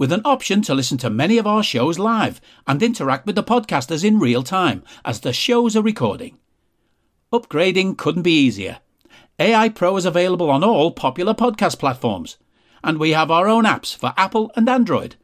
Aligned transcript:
with 0.00 0.12
an 0.12 0.22
option 0.24 0.62
to 0.62 0.72
listen 0.72 0.96
to 0.96 1.10
many 1.10 1.36
of 1.36 1.46
our 1.46 1.62
shows 1.62 1.98
live 1.98 2.40
and 2.66 2.82
interact 2.82 3.26
with 3.26 3.34
the 3.34 3.42
podcasters 3.42 4.02
in 4.02 4.18
real 4.18 4.42
time 4.42 4.82
as 5.04 5.20
the 5.20 5.30
shows 5.30 5.76
are 5.76 5.82
recording. 5.82 6.38
Upgrading 7.30 7.98
couldn't 7.98 8.22
be 8.22 8.32
easier. 8.32 8.78
AI 9.38 9.68
Pro 9.68 9.98
is 9.98 10.06
available 10.06 10.48
on 10.48 10.64
all 10.64 10.90
popular 10.90 11.34
podcast 11.34 11.78
platforms, 11.78 12.38
and 12.82 12.96
we 12.96 13.10
have 13.10 13.30
our 13.30 13.46
own 13.46 13.64
apps 13.64 13.94
for 13.94 14.14
Apple 14.16 14.50
and 14.56 14.70
Android. 14.70 15.16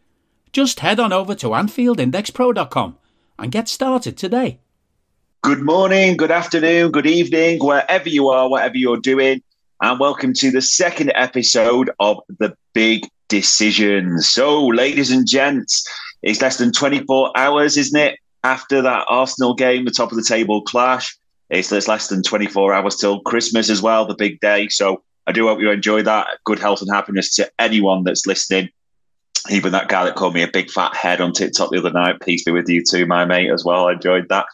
Just 0.53 0.81
head 0.81 1.01
on 1.01 1.11
over 1.11 1.35
to 1.37 1.49
AnfieldIndexPro.com 1.49 2.99
and 3.39 3.51
get 3.51 3.69
started 3.69 4.19
today. 4.19 4.61
Good 5.41 5.63
morning, 5.63 6.19
good 6.19 6.31
afternoon, 6.31 6.93
good 6.93 7.07
evening, 7.07 7.65
wherever 7.65 8.11
you 8.11 8.29
are, 8.29 8.47
whatever 8.51 8.77
you're 8.77 8.99
doing, 8.99 9.43
and 9.81 9.99
welcome 9.99 10.35
to 10.35 10.51
the 10.51 10.61
second 10.61 11.13
episode 11.15 11.89
of 11.99 12.21
The 12.39 12.55
Big 12.75 13.09
decisions. 13.29 14.29
So, 14.29 14.67
ladies 14.67 15.11
and 15.11 15.27
gents, 15.27 15.87
it's 16.23 16.41
less 16.41 16.59
than 16.59 16.73
24 16.73 17.33
hours, 17.37 17.77
isn't 17.77 17.99
it? 17.99 18.19
After 18.45 18.83
that 18.83 19.07
Arsenal 19.09 19.55
game, 19.55 19.85
the 19.85 19.91
top 19.91 20.13
of 20.13 20.17
the 20.17 20.25
table 20.25 20.63
clash. 20.63 21.17
It's 21.49 21.71
less 21.71 22.09
than 22.09 22.23
24 22.23 22.75
hours 22.75 22.97
till 22.97 23.21
Christmas 23.21 23.71
as 23.71 23.81
well, 23.81 24.05
the 24.05 24.15
big 24.15 24.41
day. 24.41 24.69
So, 24.69 25.03
I 25.27 25.33
do 25.33 25.49
hope 25.49 25.61
you 25.61 25.71
enjoy 25.71 26.03
that. 26.03 26.29
Good 26.45 26.59
health 26.59 26.83
and 26.83 26.91
happiness 26.91 27.35
to 27.35 27.51
anyone 27.59 28.05
that's 28.05 28.27
listening. 28.27 28.69
Even 29.51 29.73
that 29.73 29.89
guy 29.89 30.05
that 30.05 30.17
called 30.17 30.35
me 30.35 30.43
a 30.43 30.49
big 30.49 30.71
fat 30.71 30.95
head 30.95 31.21
on 31.21 31.33
TikTok 31.33 31.71
the 31.71 31.79
other 31.79 31.93
night. 31.93 32.21
Peace 32.21 32.45
be 32.45 32.53
with 32.53 32.69
you 32.69 32.83
too, 32.83 33.07
my 33.07 33.25
mate, 33.25 33.51
as 33.51 33.65
well. 33.65 33.89
I 33.89 33.93
enjoyed 33.93 34.29
that. 34.29 34.47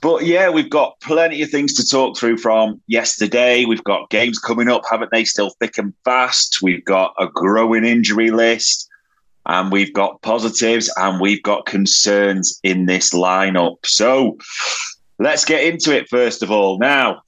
But 0.00 0.24
yeah, 0.24 0.48
we've 0.48 0.70
got 0.70 1.00
plenty 1.00 1.42
of 1.42 1.50
things 1.50 1.74
to 1.74 1.86
talk 1.86 2.16
through 2.16 2.38
from 2.38 2.80
yesterday. 2.86 3.64
We've 3.64 3.82
got 3.82 4.10
games 4.10 4.38
coming 4.38 4.68
up, 4.68 4.82
haven't 4.88 5.10
they? 5.10 5.24
Still 5.24 5.50
thick 5.58 5.76
and 5.76 5.92
fast. 6.04 6.62
We've 6.62 6.84
got 6.84 7.14
a 7.18 7.26
growing 7.26 7.84
injury 7.84 8.30
list, 8.30 8.88
and 9.46 9.72
we've 9.72 9.92
got 9.92 10.22
positives 10.22 10.92
and 10.96 11.20
we've 11.20 11.42
got 11.42 11.66
concerns 11.66 12.60
in 12.62 12.86
this 12.86 13.12
lineup. 13.12 13.78
So 13.84 14.38
let's 15.18 15.44
get 15.44 15.64
into 15.64 15.96
it 15.96 16.08
first 16.08 16.42
of 16.42 16.50
all. 16.50 16.78
Now, 16.78 17.22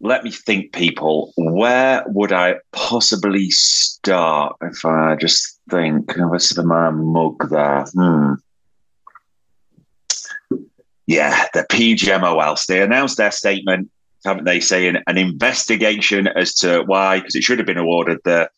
let 0.00 0.24
me 0.24 0.30
think, 0.32 0.72
people. 0.72 1.32
Where 1.36 2.02
would 2.08 2.32
I 2.32 2.56
possibly 2.72 3.50
start 3.50 4.56
if 4.62 4.84
I 4.84 5.16
just 5.16 5.60
think? 5.70 6.14
The 6.14 6.64
my 6.66 6.90
mug 6.90 7.50
there? 7.50 7.84
Hmm. 7.94 8.34
Yeah, 11.12 11.44
the 11.52 11.66
PGMOL. 11.70 12.64
They 12.64 12.80
announced 12.80 13.18
their 13.18 13.30
statement, 13.30 13.90
haven't 14.24 14.44
they, 14.44 14.60
saying 14.60 14.96
an 15.06 15.18
investigation 15.18 16.26
as 16.26 16.54
to 16.54 16.84
why, 16.86 17.18
because 17.18 17.34
it 17.34 17.42
should 17.42 17.58
have 17.58 17.66
been 17.66 17.76
awarded 17.76 18.16
the 18.24 18.48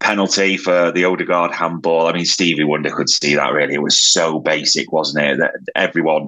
penalty 0.00 0.56
for 0.56 0.90
the 0.90 1.04
Odegaard 1.04 1.52
handball. 1.52 2.08
I 2.08 2.12
mean, 2.12 2.24
Stevie 2.24 2.64
Wonder 2.64 2.90
could 2.90 3.08
see 3.08 3.36
that 3.36 3.52
really. 3.52 3.74
It 3.74 3.82
was 3.82 4.00
so 4.00 4.40
basic, 4.40 4.90
wasn't 4.90 5.24
it? 5.24 5.38
That 5.38 5.52
everyone 5.76 6.26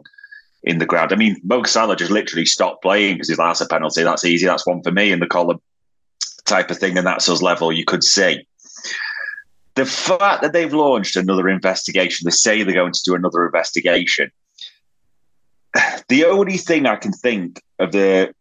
in 0.62 0.78
the 0.78 0.86
ground. 0.86 1.12
I 1.12 1.16
mean, 1.16 1.40
Mo 1.42 1.64
Salah 1.64 1.96
just 1.96 2.12
literally 2.12 2.46
stopped 2.46 2.80
playing 2.80 3.16
because 3.16 3.28
he's 3.28 3.38
like, 3.38 3.48
that's 3.48 3.60
a 3.60 3.66
penalty. 3.66 4.04
That's 4.04 4.24
easy. 4.24 4.46
That's 4.46 4.64
one 4.64 4.80
for 4.80 4.92
me 4.92 5.10
in 5.10 5.18
the 5.18 5.26
column 5.26 5.60
type 6.44 6.70
of 6.70 6.78
thing. 6.78 6.96
And 6.96 7.04
that's 7.04 7.28
us 7.28 7.42
level, 7.42 7.72
you 7.72 7.84
could 7.84 8.04
see. 8.04 8.46
The 9.74 9.86
fact 9.86 10.42
that 10.42 10.52
they've 10.52 10.72
launched 10.72 11.16
another 11.16 11.48
investigation, 11.48 12.26
they 12.26 12.30
say 12.30 12.62
they're 12.62 12.74
going 12.74 12.92
to 12.92 13.02
do 13.04 13.16
another 13.16 13.44
investigation 13.44 14.30
the 16.08 16.24
only 16.24 16.56
thing 16.56 16.86
I 16.86 16.96
can 16.96 17.12
think 17.12 17.62
of 17.78 17.92
the 17.92 18.34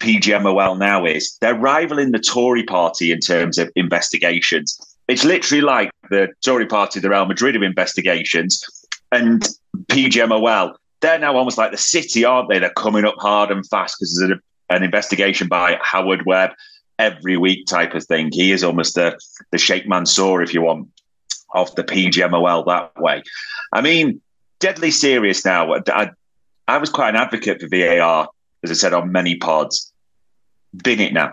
PGMOL 0.00 0.78
now 0.78 1.04
is 1.04 1.36
they're 1.40 1.54
rivaling 1.54 2.12
the 2.12 2.18
Tory 2.18 2.62
party 2.62 3.12
in 3.12 3.20
terms 3.20 3.58
of 3.58 3.70
investigations. 3.76 4.78
It's 5.08 5.24
literally 5.24 5.60
like 5.60 5.90
the 6.08 6.28
Tory 6.44 6.66
party, 6.66 7.00
the 7.00 7.10
Real 7.10 7.26
Madrid 7.26 7.56
of 7.56 7.62
investigations, 7.62 8.64
and 9.12 9.46
PGMOL. 9.86 10.74
They're 11.00 11.18
now 11.18 11.36
almost 11.36 11.58
like 11.58 11.70
the 11.70 11.78
city, 11.78 12.24
aren't 12.24 12.48
they? 12.48 12.58
They're 12.58 12.70
coming 12.70 13.04
up 13.04 13.16
hard 13.18 13.50
and 13.50 13.66
fast 13.66 13.96
because 13.98 14.18
there's 14.18 14.32
a, 14.32 14.74
an 14.74 14.82
investigation 14.82 15.48
by 15.48 15.78
Howard 15.82 16.24
Webb 16.26 16.50
every 16.98 17.36
week 17.36 17.66
type 17.66 17.94
of 17.94 18.04
thing. 18.04 18.30
He 18.32 18.52
is 18.52 18.62
almost 18.62 18.94
the, 18.94 19.18
the 19.50 19.58
Sheikh 19.58 19.88
Mansour, 19.88 20.42
if 20.42 20.52
you 20.54 20.62
want, 20.62 20.88
of 21.54 21.74
the 21.74 21.84
PGMOL 21.84 22.66
that 22.66 23.00
way. 23.00 23.22
I 23.72 23.80
mean, 23.80 24.20
deadly 24.60 24.90
serious 24.90 25.44
now. 25.44 25.74
I, 25.74 26.10
I 26.70 26.78
was 26.78 26.88
quite 26.88 27.10
an 27.10 27.20
advocate 27.20 27.60
for 27.60 27.68
VAR, 27.68 28.28
as 28.62 28.70
I 28.70 28.74
said 28.74 28.92
on 28.92 29.10
many 29.10 29.36
pods. 29.36 29.92
Bin 30.84 31.00
it 31.00 31.12
now. 31.12 31.32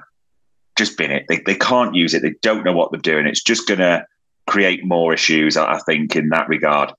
Just 0.75 0.98
bin 0.98 1.12
it. 1.12 1.25
They, 1.30 1.38
they 1.46 1.56
can't 1.56 1.94
use 1.94 2.16
it. 2.16 2.24
They 2.24 2.34
don't 2.42 2.66
know 2.66 2.74
what 2.74 2.92
they're 2.92 3.00
doing. 3.00 3.28
It's 3.28 3.44
just 3.44 3.68
going 3.68 3.80
to 3.80 4.06
create 4.48 4.84
more 4.84 5.14
issues, 5.14 5.56
I 5.56 5.78
think, 5.86 6.16
in 6.16 6.30
that 6.30 6.50
regard. 6.50 6.92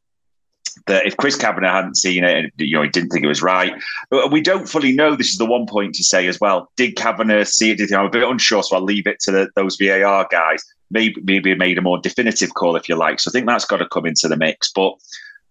That 0.87 1.07
if 1.07 1.17
Chris 1.17 1.35
Kavanagh 1.35 1.73
hadn't 1.73 1.97
seen 1.97 2.23
it 2.23 2.37
and 2.37 2.53
you 2.57 2.77
know 2.77 2.83
he 2.83 2.89
didn't 2.89 3.11
think 3.11 3.25
it 3.25 3.29
was 3.29 3.43
right, 3.43 3.73
but 4.11 4.31
we 4.31 4.41
don't 4.41 4.69
fully 4.69 4.93
know. 4.93 5.17
This 5.17 5.31
is 5.31 5.39
the 5.39 5.45
one 5.45 5.67
point 5.67 5.97
to 5.97 6.05
say 6.05 6.29
as 6.29 6.41
well. 6.41 6.71
Did 6.77 6.95
Kavanagh 6.95 7.45
see 7.45 7.73
it? 7.73 7.79
Did? 7.79 7.93
I'm 7.93 8.07
a 8.07 8.11
bit 8.11 8.23
unsure, 8.23 8.63
so 8.63 8.77
I'll 8.77 8.85
leave 8.85 9.09
it 9.09 9.19
to 9.21 9.33
the, 9.33 9.49
those 9.57 9.77
VAR 9.77 10.29
guys. 10.31 10.63
Maybe 10.93 11.21
maybe 11.25 11.55
made 11.57 11.79
a 11.79 11.83
more 11.83 11.99
definitive 11.99 12.55
call 12.55 12.77
if 12.77 12.89
you 12.89 12.95
like. 12.95 13.19
So 13.19 13.31
I 13.31 13.33
think 13.33 13.47
that's 13.47 13.65
got 13.65 13.79
to 13.79 13.89
come 13.89 14.07
into 14.07 14.29
the 14.29 14.37
mix. 14.37 14.71
But 14.73 14.93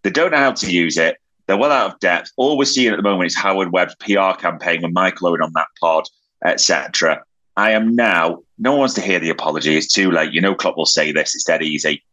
they 0.04 0.10
don't 0.10 0.32
know 0.32 0.38
how 0.38 0.54
to 0.54 0.72
use 0.72 0.98
it. 0.98 1.18
They're 1.48 1.58
well 1.58 1.72
out 1.72 1.94
of 1.94 2.00
depth. 2.00 2.32
All 2.36 2.58
we're 2.58 2.66
seeing 2.66 2.92
at 2.92 2.98
the 2.98 3.04
moment 3.04 3.28
is 3.28 3.36
Howard 3.38 3.72
Webb's 3.72 3.96
PR 3.96 4.38
campaign 4.38 4.82
with 4.82 4.94
Michael 4.94 5.30
Owen 5.30 5.42
on 5.42 5.54
that 5.56 5.68
pod, 5.80 6.04
etc. 6.46 7.24
I 7.56 7.72
am 7.72 7.96
now, 7.96 8.44
no 8.60 8.72
one 8.72 8.82
wants 8.82 8.96
to 8.96 9.02
hear 9.02 9.20
the 9.20 9.30
apology. 9.30 9.76
It's 9.76 9.92
too 9.92 10.12
late. 10.12 10.34
You 10.34 10.42
know, 10.42 10.54
Klopp 10.54 10.78
will 10.78 10.86
say 10.86 11.12
this. 11.12 11.34
It's 11.36 11.46
dead 11.46 11.64
easy. 11.64 12.04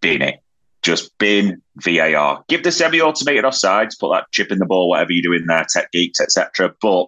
Bin 0.00 0.22
it. 0.22 0.40
Just 0.82 1.16
bin 1.18 1.60
VAR. 1.76 2.44
Give 2.48 2.62
the 2.62 2.72
semi 2.72 3.00
automated 3.00 3.44
offsides, 3.44 3.98
put 3.98 4.12
that 4.12 4.30
chip 4.32 4.50
in 4.50 4.58
the 4.58 4.66
ball, 4.66 4.88
whatever 4.88 5.12
you 5.12 5.22
do 5.22 5.32
in 5.32 5.46
there, 5.46 5.66
tech 5.68 5.92
geeks, 5.92 6.20
etc. 6.20 6.74
But 6.80 7.06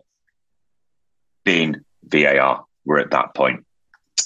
bin 1.44 1.84
VAR. 2.04 2.64
We're 2.84 3.00
at 3.00 3.10
that 3.12 3.34
point. 3.34 3.64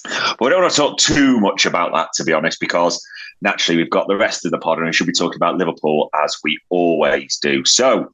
But 0.04 0.41
we 0.41 0.49
don't 0.50 0.62
want 0.62 0.72
to 0.72 0.76
talk 0.76 0.99
too 0.99 1.41
much 1.41 1.66
about 1.66 1.93
that, 1.94 2.10
to 2.15 2.25
be 2.25 2.32
honest, 2.32 2.60
because 2.60 3.04
naturally 3.41 3.76
we've 3.76 3.91
got 3.91 4.09
the 4.09 4.16
rest 4.16 4.44
of 4.44 4.50
the 4.50 4.59
pod 4.59 4.78
and 4.78 4.87
we 4.87 4.93
should 4.93 5.06
be 5.06 5.12
talking 5.12 5.37
about 5.37 5.56
Liverpool 5.56 6.11
as 6.25 6.37
we 6.43 6.58
always 6.70 7.38
do. 7.38 7.64
So, 7.64 8.12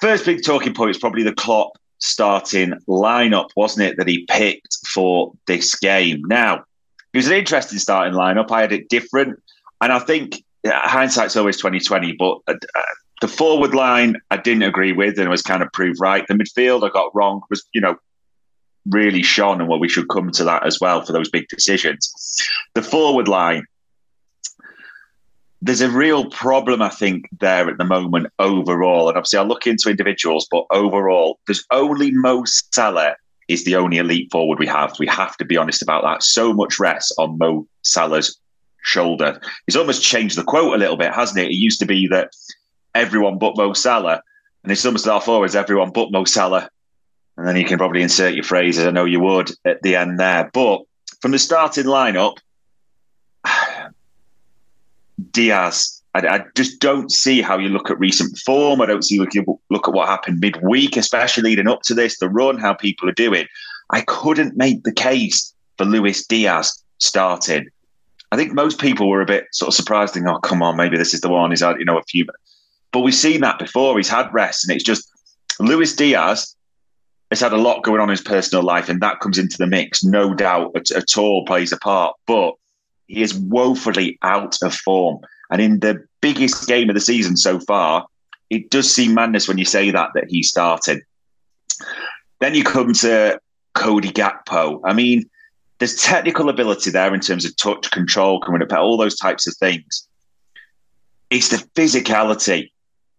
first 0.00 0.24
big 0.24 0.44
talking 0.44 0.74
point 0.74 0.90
is 0.90 0.98
probably 0.98 1.22
the 1.22 1.34
Klopp 1.34 1.72
starting 1.98 2.72
lineup, 2.88 3.50
wasn't 3.56 3.88
it, 3.88 3.96
that 3.96 4.08
he 4.08 4.24
picked 4.26 4.78
for 4.86 5.32
this 5.46 5.74
game? 5.74 6.22
Now, 6.26 6.64
it 7.12 7.16
was 7.16 7.26
an 7.26 7.34
interesting 7.34 7.78
starting 7.78 8.14
lineup. 8.14 8.50
I 8.50 8.60
had 8.60 8.72
it 8.72 8.88
different. 8.88 9.40
And 9.80 9.92
I 9.92 9.98
think 9.98 10.42
hindsight's 10.66 11.36
always 11.36 11.56
2020, 11.56 12.12
but 12.12 12.38
uh, 12.46 12.54
uh, 12.74 12.82
the 13.20 13.28
forward 13.28 13.74
line 13.74 14.16
I 14.30 14.36
didn't 14.36 14.62
agree 14.62 14.92
with 14.92 15.18
and 15.18 15.26
it 15.26 15.30
was 15.30 15.42
kind 15.42 15.62
of 15.62 15.72
proved 15.72 16.00
right. 16.00 16.26
The 16.26 16.34
midfield 16.34 16.88
I 16.88 16.92
got 16.92 17.14
wrong 17.14 17.42
was, 17.50 17.64
you 17.72 17.80
know, 17.80 17.96
really 18.90 19.22
shone 19.22 19.60
and 19.60 19.68
what 19.68 19.80
we 19.80 19.88
should 19.88 20.08
come 20.08 20.30
to 20.32 20.44
that 20.44 20.66
as 20.66 20.80
well 20.80 21.02
for 21.02 21.12
those 21.12 21.30
big 21.30 21.48
decisions. 21.48 22.12
The 22.74 22.82
forward 22.82 23.28
line, 23.28 23.64
there's 25.60 25.80
a 25.80 25.90
real 25.90 26.30
problem, 26.30 26.80
I 26.82 26.88
think, 26.88 27.28
there 27.40 27.68
at 27.68 27.78
the 27.78 27.84
moment 27.84 28.28
overall. 28.38 29.08
And 29.08 29.16
obviously, 29.16 29.38
I'll 29.38 29.46
look 29.46 29.66
into 29.66 29.90
individuals, 29.90 30.46
but 30.50 30.66
overall, 30.70 31.40
there's 31.46 31.64
only 31.70 32.12
Mo 32.12 32.44
Salah 32.44 33.16
is 33.48 33.64
the 33.64 33.76
only 33.76 33.96
elite 33.96 34.30
forward 34.30 34.58
we 34.58 34.66
have. 34.66 34.94
We 34.98 35.06
have 35.06 35.36
to 35.38 35.44
be 35.44 35.56
honest 35.56 35.82
about 35.82 36.04
that. 36.04 36.22
So 36.22 36.52
much 36.52 36.78
rest 36.78 37.14
on 37.18 37.38
Mo 37.38 37.66
Salah's 37.82 38.38
shoulder. 38.82 39.40
He's 39.66 39.76
almost 39.76 40.02
changed 40.02 40.36
the 40.36 40.44
quote 40.44 40.74
a 40.74 40.78
little 40.78 40.96
bit, 40.96 41.12
hasn't 41.12 41.38
it? 41.38 41.50
It 41.50 41.54
used 41.54 41.80
to 41.80 41.86
be 41.86 42.06
that 42.08 42.30
everyone 42.94 43.38
but 43.38 43.56
Mo 43.56 43.72
Salah, 43.72 44.22
and 44.62 44.70
it's 44.70 44.84
almost 44.84 45.08
our 45.08 45.20
forwards, 45.20 45.56
everyone 45.56 45.90
but 45.90 46.12
Mo 46.12 46.24
Salah. 46.24 46.68
And 47.38 47.46
then 47.46 47.56
you 47.56 47.64
can 47.64 47.78
probably 47.78 48.02
insert 48.02 48.34
your 48.34 48.42
phrases, 48.42 48.84
I 48.84 48.90
know 48.90 49.04
you 49.04 49.20
would, 49.20 49.52
at 49.64 49.80
the 49.82 49.94
end 49.94 50.18
there. 50.18 50.50
But 50.52 50.82
from 51.22 51.30
the 51.30 51.38
starting 51.38 51.84
lineup, 51.84 52.38
Diaz, 55.30 56.02
I, 56.14 56.26
I, 56.26 56.44
just 56.56 56.80
don't 56.80 57.12
see 57.12 57.40
how 57.40 57.56
you 57.56 57.68
look 57.68 57.90
at 57.90 57.98
recent 58.00 58.36
form. 58.38 58.80
I 58.80 58.86
don't 58.86 59.04
see 59.04 59.20
look, 59.20 59.30
look 59.70 59.86
at 59.86 59.94
what 59.94 60.08
happened 60.08 60.40
midweek, 60.40 60.96
especially 60.96 61.44
leading 61.44 61.68
up 61.68 61.82
to 61.82 61.94
this, 61.94 62.18
the 62.18 62.28
run, 62.28 62.58
how 62.58 62.74
people 62.74 63.08
are 63.08 63.12
doing. 63.12 63.46
I 63.90 64.00
couldn't 64.00 64.56
make 64.56 64.82
the 64.82 64.92
case 64.92 65.54
for 65.76 65.84
Luis 65.84 66.26
Diaz 66.26 66.82
starting. 66.98 67.68
I 68.32 68.36
think 68.36 68.52
most 68.52 68.80
people 68.80 69.08
were 69.08 69.22
a 69.22 69.26
bit 69.26 69.46
sort 69.52 69.68
of 69.68 69.74
surprised, 69.74 70.14
thinking, 70.14 70.28
"Oh, 70.28 70.40
come 70.40 70.60
on, 70.60 70.76
maybe 70.76 70.98
this 70.98 71.14
is 71.14 71.20
the 71.20 71.28
one." 71.28 71.50
He's 71.50 71.60
had, 71.60 71.78
you 71.78 71.84
know, 71.84 71.98
a 71.98 72.02
few, 72.02 72.26
but 72.92 73.00
we've 73.00 73.14
seen 73.14 73.40
that 73.42 73.60
before. 73.60 73.96
He's 73.96 74.08
had 74.08 74.34
rest, 74.34 74.68
and 74.68 74.74
it's 74.74 74.84
just 74.84 75.08
Luis 75.60 75.94
Diaz 75.94 76.56
has 77.30 77.40
had 77.40 77.52
a 77.52 77.58
lot 77.58 77.82
going 77.82 78.00
on 78.00 78.08
in 78.08 78.16
his 78.16 78.22
personal 78.22 78.64
life, 78.64 78.88
and 78.88 79.00
that 79.02 79.20
comes 79.20 79.38
into 79.38 79.58
the 79.58 79.66
mix, 79.66 80.02
no 80.02 80.34
doubt 80.34 80.72
at, 80.74 80.90
at 80.90 81.18
all 81.18 81.44
plays 81.44 81.72
a 81.72 81.76
part. 81.78 82.16
But 82.26 82.54
he 83.06 83.22
is 83.22 83.34
woefully 83.34 84.18
out 84.22 84.56
of 84.62 84.74
form, 84.74 85.20
and 85.50 85.60
in 85.60 85.80
the 85.80 86.04
biggest 86.20 86.66
game 86.66 86.88
of 86.88 86.94
the 86.94 87.00
season 87.00 87.36
so 87.36 87.60
far, 87.60 88.06
it 88.50 88.70
does 88.70 88.92
seem 88.92 89.14
madness 89.14 89.46
when 89.46 89.58
you 89.58 89.64
say 89.64 89.90
that 89.90 90.10
that 90.14 90.24
he 90.28 90.42
started. 90.42 91.02
Then 92.40 92.54
you 92.54 92.64
come 92.64 92.92
to 92.94 93.38
Cody 93.74 94.10
Gakpo. 94.10 94.80
I 94.84 94.94
mean, 94.94 95.28
there's 95.78 95.96
technical 95.96 96.48
ability 96.48 96.90
there 96.90 97.14
in 97.14 97.20
terms 97.20 97.44
of 97.44 97.56
touch 97.56 97.90
control, 97.90 98.40
coming 98.40 98.62
up, 98.62 98.72
all 98.72 98.96
those 98.96 99.16
types 99.16 99.46
of 99.46 99.54
things. 99.56 100.08
It's 101.30 101.50
the 101.50 101.58
physicality 101.74 102.70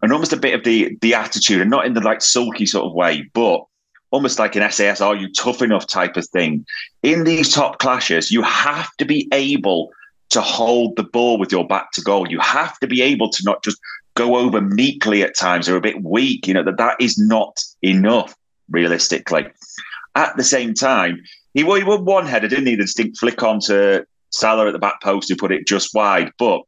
and 0.02 0.12
almost 0.12 0.34
a 0.34 0.38
bit 0.38 0.56
of 0.56 0.64
the 0.64 0.98
the 1.02 1.14
attitude, 1.14 1.62
and 1.62 1.70
not 1.70 1.86
in 1.86 1.94
the 1.94 2.02
like 2.02 2.22
sulky 2.22 2.66
sort 2.66 2.86
of 2.86 2.94
way, 2.94 3.30
but 3.34 3.66
almost 4.12 4.40
like 4.40 4.56
an 4.56 4.72
SAS, 4.72 5.02
are 5.02 5.16
you 5.16 5.32
tough 5.32 5.62
enough 5.62 5.88
type 5.88 6.18
of 6.18 6.28
thing. 6.28 6.66
In 7.04 7.24
these 7.24 7.54
top 7.54 7.80
clashes, 7.80 8.32
you 8.32 8.42
have 8.42 8.90
to 8.98 9.06
be 9.06 9.28
able 9.32 9.92
to 10.30 10.42
hold 10.42 10.96
the 10.96 11.04
ball 11.04 11.38
with 11.38 11.52
your 11.52 11.68
back 11.68 11.92
to 11.92 12.02
goal. 12.02 12.30
You 12.30 12.40
have 12.40 12.78
to 12.80 12.88
be 12.88 13.02
able 13.02 13.30
to 13.30 13.44
not 13.44 13.64
just 13.64 13.80
go 14.16 14.36
over 14.36 14.62
meekly 14.62 15.24
at 15.24 15.36
times 15.36 15.68
or 15.68 15.76
a 15.76 15.82
bit 15.82 16.04
weak. 16.04 16.48
You 16.48 16.54
know, 16.54 16.64
that 16.64 16.78
that 16.78 16.98
is 17.00 17.18
not 17.18 17.60
enough 17.82 18.36
realistically. 18.70 19.48
At 20.16 20.38
the 20.38 20.44
same 20.44 20.74
time, 20.74 21.22
he, 21.54 21.62
he 21.62 21.84
won 21.84 22.06
one 22.06 22.28
header, 22.28 22.48
didn't 22.48 22.68
he? 22.68 22.76
The 22.76 22.84
distinct 22.84 23.18
flick 23.18 23.42
onto 23.44 24.04
Salah 24.32 24.68
at 24.68 24.74
the 24.74 24.80
back 24.80 25.02
post 25.02 25.30
who 25.30 25.36
put 25.36 25.52
it 25.52 25.68
just 25.68 25.94
wide. 25.94 26.32
But 26.38 26.62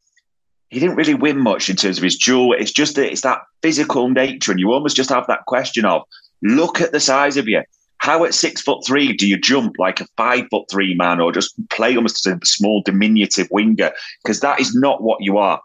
he 0.70 0.80
didn't 0.80 0.96
really 0.96 1.14
win 1.14 1.38
much 1.38 1.68
in 1.68 1.76
terms 1.76 1.98
of 1.98 2.04
his 2.04 2.16
duel. 2.16 2.54
It's 2.54 2.72
just 2.72 2.96
that 2.96 3.10
it's 3.10 3.20
that 3.20 3.42
physical 3.62 4.08
nature, 4.08 4.50
and 4.50 4.60
you 4.60 4.72
almost 4.72 4.96
just 4.96 5.10
have 5.10 5.26
that 5.26 5.44
question 5.46 5.84
of 5.84 6.02
look 6.42 6.80
at 6.80 6.92
the 6.92 7.00
size 7.00 7.36
of 7.36 7.48
you. 7.48 7.62
How 7.98 8.24
at 8.24 8.34
six 8.34 8.60
foot 8.60 8.84
three 8.84 9.12
do 9.12 9.28
you 9.28 9.38
jump 9.38 9.76
like 9.78 10.00
a 10.00 10.06
five 10.16 10.46
foot 10.50 10.68
three 10.70 10.94
man, 10.94 11.20
or 11.20 11.32
just 11.32 11.54
play 11.68 11.96
almost 11.96 12.26
as 12.26 12.32
a 12.32 12.38
small 12.44 12.82
diminutive 12.82 13.48
winger? 13.50 13.92
Because 14.22 14.40
that 14.40 14.60
is 14.60 14.74
not 14.74 15.02
what 15.02 15.22
you 15.22 15.38
are. 15.38 15.60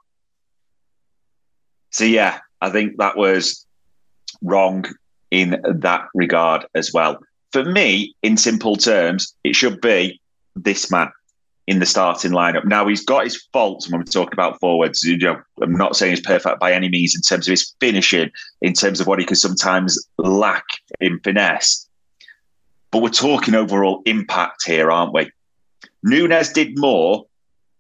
So 1.90 2.04
yeah, 2.04 2.40
I 2.62 2.70
think 2.70 2.98
that 2.98 3.18
was 3.18 3.66
wrong 4.42 4.86
in 5.32 5.62
that 5.64 6.08
regard 6.14 6.66
as 6.76 6.94
well 6.94 7.20
for 7.52 7.64
me, 7.64 8.16
in 8.22 8.38
simple 8.38 8.76
terms, 8.76 9.34
it 9.44 9.56
should 9.56 9.82
be 9.82 10.20
this 10.56 10.92
man 10.92 11.12
in 11.68 11.80
the 11.80 11.86
starting 11.86 12.32
lineup. 12.32 12.66
Now 12.66 12.88
he's 12.88 13.04
got 13.04 13.26
his 13.26 13.46
faults 13.52 13.92
when 13.92 14.00
we 14.00 14.06
talk 14.06 14.32
about 14.34 14.60
forwards. 14.60 15.04
You 15.04 15.18
know, 15.18 15.42
I'm 15.62 15.74
not 15.74 15.98
saying 15.98 16.14
he's 16.14 16.26
perfect 16.26 16.60
by 16.60 16.72
any 16.72 16.88
means 16.88 17.14
in 17.14 17.22
terms 17.22 17.48
of 17.48 17.52
his 17.52 17.76
finishing, 17.82 18.32
in 18.62 18.74
terms 18.74 19.02
of 19.02 19.08
what 19.08 19.20
he 19.20 19.26
can 19.26 19.36
sometimes 19.36 20.08
lack 20.18 20.64
in 21.02 21.20
finesse. 21.20 21.88
But 22.92 23.02
we're 23.02 23.10
talking 23.10 23.54
overall 23.54 24.02
impact 24.06 24.66
here, 24.66 24.90
aren't 24.90 25.14
we? 25.14 25.30
Nunez 26.04 26.54
did 26.54 26.80
more 26.80 27.26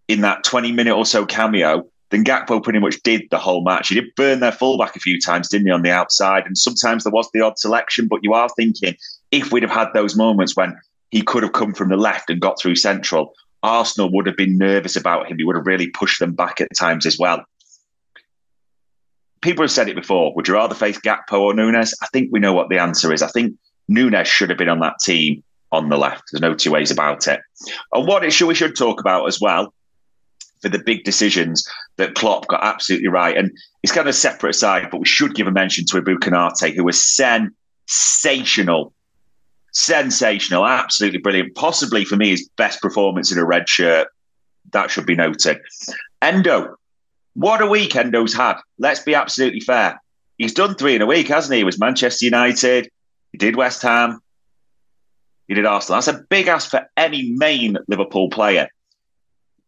in 0.09 0.21
that 0.21 0.43
20 0.43 0.73
minute 0.73 0.95
or 0.95 1.05
so 1.05 1.25
cameo 1.25 1.87
than 2.09 2.23
Gakpo 2.23 2.63
pretty 2.63 2.79
much 2.79 3.01
did 3.03 3.23
the 3.31 3.37
whole 3.37 3.63
match. 3.63 3.89
He 3.89 3.95
did 3.95 4.15
burn 4.15 4.41
their 4.41 4.51
fullback 4.51 4.95
a 4.95 4.99
few 4.99 5.19
times, 5.19 5.49
didn't 5.49 5.67
he, 5.67 5.71
on 5.71 5.81
the 5.81 5.91
outside? 5.91 6.45
And 6.45 6.57
sometimes 6.57 7.03
there 7.03 7.11
was 7.11 7.29
the 7.33 7.41
odd 7.41 7.57
selection, 7.57 8.07
but 8.07 8.19
you 8.23 8.33
are 8.33 8.49
thinking 8.57 8.95
if 9.31 9.51
we'd 9.51 9.63
have 9.63 9.71
had 9.71 9.89
those 9.93 10.15
moments 10.15 10.55
when 10.55 10.75
he 11.11 11.21
could 11.21 11.43
have 11.43 11.53
come 11.53 11.73
from 11.73 11.89
the 11.89 11.97
left 11.97 12.29
and 12.29 12.41
got 12.41 12.59
through 12.59 12.75
central, 12.75 13.33
Arsenal 13.67 14.11
would 14.13 14.25
have 14.27 14.37
been 14.37 14.57
nervous 14.57 14.95
about 14.95 15.27
him. 15.27 15.37
He 15.37 15.43
would 15.43 15.55
have 15.55 15.67
really 15.67 15.89
pushed 15.89 16.19
them 16.19 16.33
back 16.33 16.61
at 16.61 16.75
times 16.75 17.05
as 17.05 17.17
well. 17.19 17.43
People 19.41 19.63
have 19.63 19.71
said 19.71 19.89
it 19.89 19.95
before. 19.95 20.33
Would 20.35 20.47
you 20.47 20.55
rather 20.55 20.75
face 20.75 20.99
Gakpo 20.99 21.39
or 21.39 21.53
Nunez? 21.53 21.93
I 22.01 22.07
think 22.07 22.29
we 22.31 22.39
know 22.39 22.53
what 22.53 22.69
the 22.69 22.79
answer 22.79 23.13
is. 23.13 23.21
I 23.21 23.27
think 23.27 23.55
Nunez 23.87 24.27
should 24.27 24.49
have 24.49 24.57
been 24.57 24.69
on 24.69 24.79
that 24.79 24.99
team 25.03 25.43
on 25.71 25.89
the 25.89 25.97
left. 25.97 26.23
There's 26.31 26.41
no 26.41 26.53
two 26.53 26.71
ways 26.71 26.91
about 26.91 27.27
it. 27.27 27.39
And 27.93 28.07
what 28.07 28.23
it 28.23 28.31
should, 28.31 28.47
we 28.47 28.55
should 28.55 28.75
talk 28.75 28.99
about 28.99 29.27
as 29.27 29.39
well 29.39 29.73
for 30.61 30.69
the 30.69 30.79
big 30.79 31.03
decisions 31.03 31.67
that 31.97 32.15
Klopp 32.15 32.47
got 32.47 32.63
absolutely 32.63 33.09
right. 33.09 33.37
And 33.37 33.51
it's 33.83 33.93
kind 33.93 34.07
of 34.07 34.09
a 34.09 34.13
separate 34.13 34.55
side, 34.55 34.89
but 34.89 34.99
we 34.99 35.05
should 35.05 35.35
give 35.35 35.47
a 35.47 35.51
mention 35.51 35.85
to 35.85 36.01
Ibou 36.01 36.17
Konate, 36.17 36.73
who 36.75 36.83
was 36.83 37.03
sensational 37.03 38.93
sensational, 39.77 40.65
absolutely 40.65 41.19
brilliant. 41.19 41.53
Possibly 41.55 42.03
for 42.03 42.15
me, 42.15 42.29
his 42.29 42.49
best 42.57 42.81
performance 42.81 43.31
in 43.31 43.37
a 43.37 43.45
red 43.45 43.69
shirt. 43.69 44.07
That 44.73 44.89
should 44.89 45.05
be 45.05 45.15
noted. 45.15 45.59
Endo, 46.21 46.75
what 47.35 47.61
a 47.61 47.67
week 47.67 47.95
Endo's 47.95 48.33
had. 48.33 48.57
Let's 48.79 49.01
be 49.01 49.13
absolutely 49.13 49.59
fair. 49.59 50.01
He's 50.37 50.53
done 50.53 50.75
three 50.75 50.95
in 50.95 51.01
a 51.01 51.05
week, 51.05 51.27
hasn't 51.27 51.53
he? 51.53 51.59
He 51.59 51.63
was 51.63 51.79
Manchester 51.79 52.25
United, 52.25 52.89
he 53.31 53.37
did 53.37 53.55
West 53.55 53.81
Ham, 53.83 54.19
he 55.47 55.53
did 55.53 55.65
Arsenal. 55.65 55.97
That's 56.01 56.07
a 56.07 56.23
big 56.29 56.47
ask 56.47 56.69
for 56.69 56.89
any 56.97 57.31
main 57.33 57.77
Liverpool 57.87 58.29
player. 58.29 58.67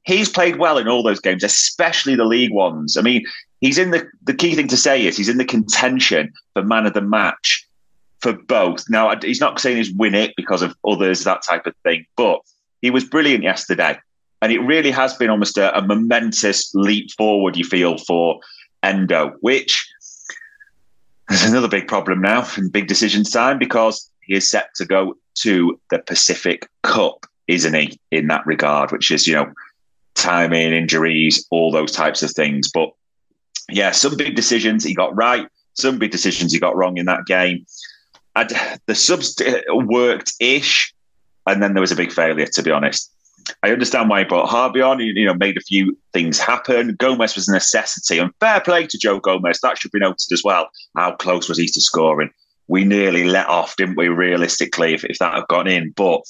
He's 0.04 0.30
played 0.30 0.58
well 0.58 0.80
in 0.80 0.88
all 0.88 1.04
those 1.04 1.20
games, 1.20 1.44
especially 1.44 2.16
the 2.16 2.26
league 2.26 2.52
ones. 2.52 2.98
I 2.98 3.02
mean, 3.02 3.24
he's 3.62 3.78
in 3.78 3.92
the 3.92 4.08
the 4.24 4.34
key 4.34 4.56
thing 4.56 4.68
to 4.70 4.78
say 4.78 5.06
is 5.06 5.16
he's 5.16 5.30
in 5.30 5.38
the 5.38 5.46
contention 5.46 6.34
for 6.54 6.64
man 6.64 6.88
of 6.88 6.94
the 6.94 7.02
match 7.02 7.69
for 8.22 8.34
both. 8.34 8.90
Now, 8.90 9.14
he's 9.22 9.40
not 9.40 9.60
saying 9.60 9.78
he's 9.78 9.94
win 9.94 10.16
it 10.16 10.34
because 10.36 10.62
of 10.62 10.76
others, 10.86 11.24
that 11.24 11.42
type 11.42 11.66
of 11.66 11.76
thing, 11.84 12.06
but 12.16 12.42
he 12.82 12.90
was 12.90 13.04
brilliant 13.04 13.44
yesterday. 13.44 13.98
And 14.42 14.52
it 14.52 14.60
really 14.60 14.92
has 14.92 15.16
been 15.16 15.30
almost 15.30 15.58
a, 15.58 15.78
a 15.78 15.82
momentous 15.82 16.72
leap 16.74 17.12
forward, 17.18 17.58
you 17.58 17.66
feel, 17.66 17.98
for 17.98 18.40
Endo, 18.84 19.34
which 19.42 19.86
is 21.30 21.44
another 21.46 21.68
big 21.68 21.88
problem 21.88 22.22
now 22.22 22.48
in 22.58 22.70
big 22.70 22.88
decision 22.88 23.24
time 23.24 23.60
because 23.60 24.10
he 24.22 24.36
is 24.36 24.50
set 24.50 24.74
to 24.76 24.86
go 24.86 25.18
to 25.36 25.80
the 25.92 26.00
Pacific 26.00 26.68
Cup, 26.84 27.26
isn't 27.48 27.74
he, 27.74 28.00
in 28.12 28.28
that 28.28 28.46
regard, 28.46 28.92
which 28.92 29.12
is, 29.12 29.28
you 29.28 29.36
know, 29.36 29.52
timing, 30.16 30.74
injuries, 30.74 31.46
all 31.52 31.72
those 31.72 31.92
types 31.92 32.24
of 32.24 32.32
things. 32.32 32.70
But 32.72 32.90
yeah, 33.70 33.92
some 33.92 34.18
big 34.18 34.36
decisions 34.36 34.84
he 34.84 34.94
got 34.94 35.16
right, 35.16 35.48
some 35.74 35.98
big 35.98 36.12
decisions 36.12 36.52
he 36.52 36.60
got 36.60 36.76
wrong 36.76 36.98
in 36.98 37.06
that 37.06 37.26
game. 37.26 37.66
I'd, 38.36 38.52
the 38.86 38.96
subs 38.96 39.42
worked 39.70 40.34
ish, 40.40 40.94
and 41.48 41.62
then 41.62 41.74
there 41.74 41.82
was 41.82 41.92
a 41.92 41.96
big 41.96 42.12
failure. 42.12 42.46
To 42.46 42.64
be 42.64 42.72
honest, 42.72 43.12
I 43.64 43.72
understand 43.72 44.10
why 44.10 44.20
he 44.20 44.26
brought 44.26 44.50
Harvey 44.50 44.82
on. 44.82 45.00
You, 45.00 45.14
you 45.16 45.26
know, 45.26 45.34
made 45.34 45.58
a 45.58 45.62
few 45.62 45.98
things 46.14 46.40
happen. 46.40 46.96
Gomez 46.96 47.36
was 47.36 47.48
a 47.48 47.54
necessity, 47.54 48.20
and 48.20 48.32
fair 48.40 48.62
play 48.62 48.88
to 48.88 48.98
Joe 48.98 49.20
Gomez. 49.20 49.60
That 49.62 49.78
should 49.78 49.92
be 49.92 50.00
noted 50.00 50.32
as 50.32 50.44
well. 50.44 50.70
How 50.96 51.16
close 51.16 51.50
was 51.50 51.58
he 51.58 51.68
to 51.68 51.82
scoring? 51.82 52.30
We 52.68 52.84
nearly 52.84 53.24
let 53.24 53.48
off, 53.48 53.76
didn't 53.78 53.98
we? 53.98 54.10
Realistically, 54.10 54.94
if, 54.94 55.04
if 55.04 55.18
that 55.18 55.34
had 55.34 55.48
gone 55.48 55.68
in, 55.68 55.92
but 55.96 56.22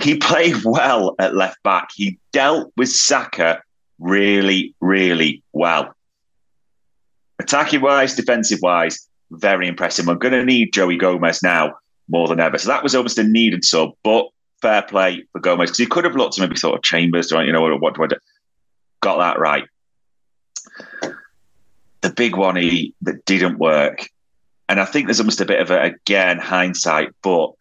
he 0.00 0.16
played 0.16 0.56
well 0.64 1.16
at 1.18 1.34
left 1.34 1.62
back. 1.62 1.88
He 1.94 2.18
dealt 2.32 2.72
with 2.76 2.90
Saka 2.90 3.62
really, 3.98 4.74
really 4.80 5.42
well. 5.52 5.94
Attacking 7.40 7.80
wise, 7.80 8.14
defensive 8.14 8.58
wise, 8.62 9.07
very 9.30 9.68
impressive. 9.68 10.06
We're 10.06 10.14
going 10.14 10.32
to 10.32 10.44
need 10.44 10.72
Joey 10.72 10.96
Gomez 10.96 11.42
now 11.42 11.74
more 12.08 12.28
than 12.28 12.40
ever. 12.40 12.58
So 12.58 12.68
that 12.68 12.82
was 12.82 12.94
almost 12.94 13.18
a 13.18 13.24
needed 13.24 13.64
sub, 13.64 13.90
but 14.02 14.26
fair 14.60 14.82
play 14.82 15.24
for 15.32 15.40
Gomez 15.40 15.70
because 15.70 15.78
he 15.78 15.86
could 15.86 16.04
have 16.04 16.16
looked 16.16 16.34
to 16.34 16.40
maybe 16.40 16.56
sort 16.56 16.76
of 16.76 16.82
Chambers, 16.82 17.32
or 17.32 17.44
you 17.44 17.52
know, 17.52 17.60
what, 17.60 17.80
what 17.80 17.94
do 17.94 18.04
I 18.04 18.06
do? 18.08 18.16
Got 19.00 19.18
that 19.18 19.38
right. 19.38 19.64
The 22.00 22.10
big 22.10 22.36
one 22.36 22.56
he 22.56 22.94
that 23.02 23.24
didn't 23.24 23.58
work, 23.58 24.08
and 24.68 24.80
I 24.80 24.84
think 24.84 25.06
there's 25.06 25.20
almost 25.20 25.40
a 25.40 25.46
bit 25.46 25.60
of 25.60 25.70
a 25.70 25.80
again 25.80 26.38
hindsight, 26.38 27.10
but 27.22 27.52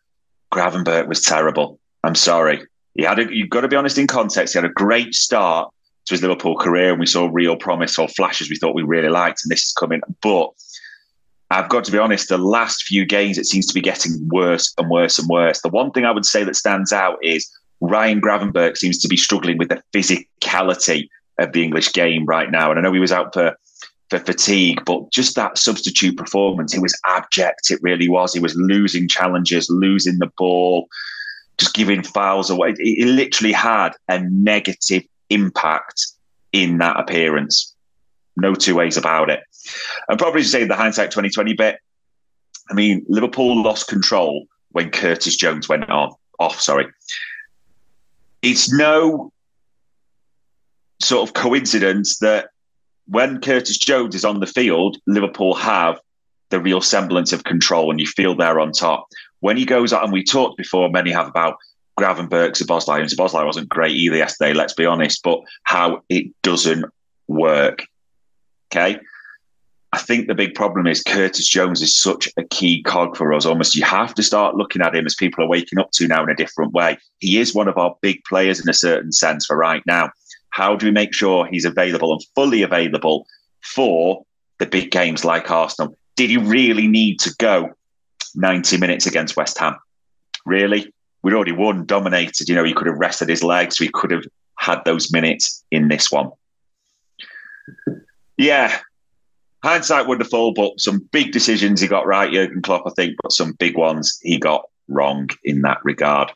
Gravenberch 0.51 1.07
was 1.07 1.21
terrible. 1.21 1.79
I'm 2.03 2.15
sorry. 2.15 2.61
He 2.95 3.03
had 3.03 3.19
a, 3.19 3.35
you've 3.35 3.49
got 3.49 3.61
to 3.61 3.67
be 3.67 3.75
honest 3.75 3.97
in 3.97 4.07
context. 4.07 4.53
He 4.53 4.57
had 4.57 4.69
a 4.69 4.73
great 4.73 5.13
start 5.13 5.71
to 6.05 6.13
his 6.13 6.21
Liverpool 6.21 6.55
career, 6.55 6.91
and 6.91 6.99
we 6.99 7.05
saw 7.05 7.29
real 7.31 7.55
promise 7.55 7.97
or 7.97 8.07
flashes 8.07 8.49
we 8.49 8.55
thought 8.55 8.75
we 8.75 8.83
really 8.83 9.09
liked, 9.09 9.41
and 9.43 9.51
this 9.51 9.65
is 9.65 9.73
coming, 9.73 10.01
but 10.21 10.49
I've 11.49 11.69
got 11.69 11.85
to 11.85 11.91
be 11.91 11.97
honest, 11.97 12.29
the 12.29 12.37
last 12.37 12.83
few 12.83 13.05
games, 13.05 13.37
it 13.37 13.45
seems 13.45 13.65
to 13.67 13.73
be 13.73 13.81
getting 13.81 14.27
worse 14.27 14.73
and 14.77 14.89
worse 14.89 15.17
and 15.17 15.29
worse. 15.29 15.61
The 15.61 15.69
one 15.69 15.91
thing 15.91 16.05
I 16.05 16.11
would 16.11 16.25
say 16.25 16.43
that 16.43 16.55
stands 16.55 16.91
out 16.91 17.17
is 17.23 17.49
Ryan 17.79 18.19
Gravenberch 18.19 18.77
seems 18.77 18.97
to 18.99 19.07
be 19.07 19.17
struggling 19.17 19.57
with 19.57 19.69
the 19.69 19.81
physicality 19.93 21.07
of 21.39 21.53
the 21.53 21.63
English 21.63 21.93
game 21.93 22.25
right 22.25 22.51
now. 22.51 22.69
And 22.69 22.79
I 22.79 22.83
know 22.83 22.91
he 22.91 22.99
was 22.99 23.11
out 23.11 23.33
for 23.33 23.55
for 24.09 24.19
fatigue, 24.19 24.83
but 24.85 25.11
just 25.11 25.35
that 25.35 25.57
substitute 25.57 26.15
performance, 26.15 26.73
it 26.73 26.81
was 26.81 26.97
abject. 27.05 27.69
It 27.69 27.79
really 27.81 28.07
was. 28.07 28.33
He 28.33 28.39
was 28.39 28.55
losing 28.55 29.07
challenges, 29.07 29.69
losing 29.69 30.19
the 30.19 30.31
ball, 30.37 30.87
just 31.57 31.73
giving 31.73 32.03
fouls 32.03 32.49
away. 32.49 32.69
It, 32.69 32.79
it 32.79 33.07
literally 33.07 33.51
had 33.51 33.89
a 34.07 34.19
negative 34.21 35.03
impact 35.29 36.07
in 36.53 36.77
that 36.77 36.97
appearance. 36.97 37.75
No 38.37 38.55
two 38.55 38.75
ways 38.75 38.95
about 38.95 39.29
it. 39.29 39.41
And 40.07 40.17
probably 40.17 40.43
to 40.43 40.47
say 40.47 40.63
the 40.63 40.75
hindsight 40.75 41.11
2020 41.11 41.53
bit, 41.53 41.79
I 42.69 42.73
mean, 42.73 43.05
Liverpool 43.09 43.61
lost 43.61 43.87
control 43.87 44.45
when 44.71 44.91
Curtis 44.91 45.35
Jones 45.35 45.67
went 45.67 45.89
on 45.89 46.13
off, 46.39 46.61
sorry. 46.61 46.87
It's 48.41 48.71
no 48.71 49.31
sort 51.01 51.27
of 51.27 51.33
coincidence 51.33 52.19
that 52.19 52.49
when 53.07 53.41
Curtis 53.41 53.77
Jones 53.77 54.15
is 54.15 54.25
on 54.25 54.39
the 54.39 54.45
field, 54.45 54.97
Liverpool 55.07 55.55
have 55.55 55.99
the 56.49 56.59
real 56.59 56.81
semblance 56.81 57.33
of 57.33 57.43
control 57.43 57.89
and 57.89 57.99
you 57.99 58.05
feel 58.05 58.35
they're 58.35 58.59
on 58.59 58.71
top. 58.71 59.07
When 59.39 59.57
he 59.57 59.65
goes 59.65 59.93
out, 59.93 60.03
and 60.03 60.13
we 60.13 60.23
talked 60.23 60.57
before, 60.57 60.89
many 60.89 61.11
have 61.11 61.27
about 61.27 61.57
Gravenberch, 61.99 62.61
Szoboszlai, 62.61 62.99
and 62.99 63.09
Szoboszlai 63.09 63.45
wasn't 63.45 63.69
great 63.69 63.95
either 63.95 64.17
yesterday, 64.17 64.53
let's 64.53 64.73
be 64.73 64.85
honest, 64.85 65.23
but 65.23 65.39
how 65.63 66.03
it 66.09 66.31
doesn't 66.43 66.85
work. 67.27 67.85
Okay. 68.71 68.99
I 69.93 69.99
think 69.99 70.27
the 70.27 70.35
big 70.35 70.53
problem 70.53 70.85
is 70.85 71.01
Curtis 71.01 71.47
Jones 71.47 71.81
is 71.81 71.99
such 71.99 72.29
a 72.37 72.43
key 72.43 72.83
cog 72.83 73.15
for 73.15 73.33
us. 73.33 73.45
Almost 73.45 73.75
you 73.75 73.83
have 73.85 74.13
to 74.15 74.23
start 74.23 74.55
looking 74.55 74.81
at 74.81 74.93
him 74.93 75.05
as 75.05 75.15
people 75.15 75.43
are 75.43 75.47
waking 75.47 75.79
up 75.79 75.91
to 75.93 76.07
now 76.07 76.23
in 76.23 76.29
a 76.29 76.35
different 76.35 76.73
way. 76.73 76.97
He 77.19 77.37
is 77.39 77.55
one 77.55 77.69
of 77.69 77.77
our 77.77 77.95
big 78.01 78.23
players 78.25 78.59
in 78.59 78.69
a 78.69 78.73
certain 78.73 79.13
sense 79.13 79.45
for 79.45 79.55
right 79.55 79.81
now. 79.87 80.11
How 80.49 80.75
do 80.75 80.85
we 80.85 80.91
make 80.91 81.13
sure 81.13 81.45
he's 81.45 81.65
available 81.65 82.11
and 82.11 82.21
fully 82.35 82.63
available 82.63 83.25
for 83.63 84.23
the 84.59 84.65
big 84.65 84.91
games 84.91 85.23
like 85.23 85.49
Arsenal? 85.49 85.97
Did 86.17 86.31
he 86.31 86.37
really 86.37 86.87
need 86.87 87.19
to 87.21 87.33
go 87.39 87.69
90 88.35 88.77
minutes 88.77 89.05
against 89.05 89.37
West 89.37 89.57
Ham? 89.59 89.77
Really? 90.45 90.93
We'd 91.23 91.33
already 91.33 91.53
won, 91.53 91.85
dominated. 91.85 92.49
You 92.49 92.55
know, 92.55 92.63
he 92.63 92.73
could 92.73 92.87
have 92.87 92.97
rested 92.97 93.29
his 93.29 93.43
legs. 93.43 93.79
We 93.79 93.89
could 93.89 94.11
have 94.11 94.23
had 94.59 94.83
those 94.83 95.11
minutes 95.13 95.63
in 95.71 95.87
this 95.87 96.11
one. 96.11 96.31
Yeah, 98.37 98.77
hindsight 99.63 100.07
wonderful, 100.07 100.53
but 100.53 100.79
some 100.79 101.07
big 101.11 101.31
decisions 101.31 101.81
he 101.81 101.87
got 101.87 102.05
right, 102.05 102.31
Jurgen 102.31 102.61
Klopp, 102.61 102.83
I 102.85 102.91
think, 102.91 103.15
but 103.21 103.31
some 103.31 103.53
big 103.53 103.77
ones 103.77 104.19
he 104.21 104.37
got 104.37 104.63
wrong 104.87 105.29
in 105.43 105.61
that 105.61 105.79
regard. 105.83 106.31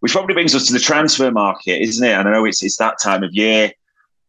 Which 0.00 0.12
probably 0.12 0.34
brings 0.34 0.54
us 0.54 0.66
to 0.66 0.72
the 0.72 0.78
transfer 0.78 1.30
market, 1.30 1.82
isn't 1.82 2.06
it? 2.06 2.12
And 2.12 2.28
I 2.28 2.32
know 2.32 2.44
it's 2.44 2.62
it's 2.62 2.76
that 2.76 3.00
time 3.02 3.22
of 3.22 3.32
year, 3.32 3.72